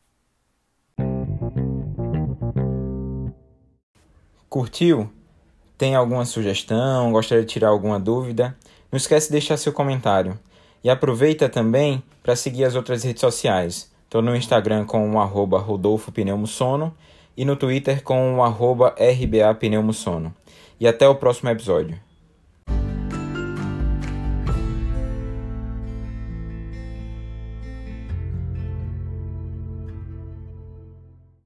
Curtiu? 4.49 5.13
Tem 5.77 5.95
alguma 5.95 6.25
sugestão? 6.25 7.11
Gostaria 7.11 7.45
de 7.45 7.51
tirar 7.51 7.69
alguma 7.69 7.99
dúvida? 7.99 8.57
Não 8.93 8.99
esquece 8.99 9.29
de 9.29 9.33
deixar 9.33 9.57
seu 9.57 9.73
comentário. 9.73 10.39
E 10.85 10.91
aproveita 10.91 11.49
também 11.49 12.03
para 12.23 12.37
seguir 12.37 12.65
as 12.65 12.75
outras 12.75 13.03
redes 13.03 13.23
sociais. 13.23 13.91
Estou 14.05 14.21
no 14.21 14.37
Instagram 14.37 14.85
com 14.85 15.11
o 15.11 15.19
arroba 15.19 15.59
Rodolfo 15.59 16.13
Pneumosono 16.13 16.95
e 17.35 17.47
no 17.47 17.57
Twitter 17.57 18.03
com 18.03 18.37
o 18.37 18.43
arroba 18.43 18.95
RBA 18.99 19.55
Pneumosono. 19.55 20.35
E 20.79 20.87
até 20.87 21.09
o 21.09 21.15
próximo 21.15 21.49
episódio. 21.49 22.12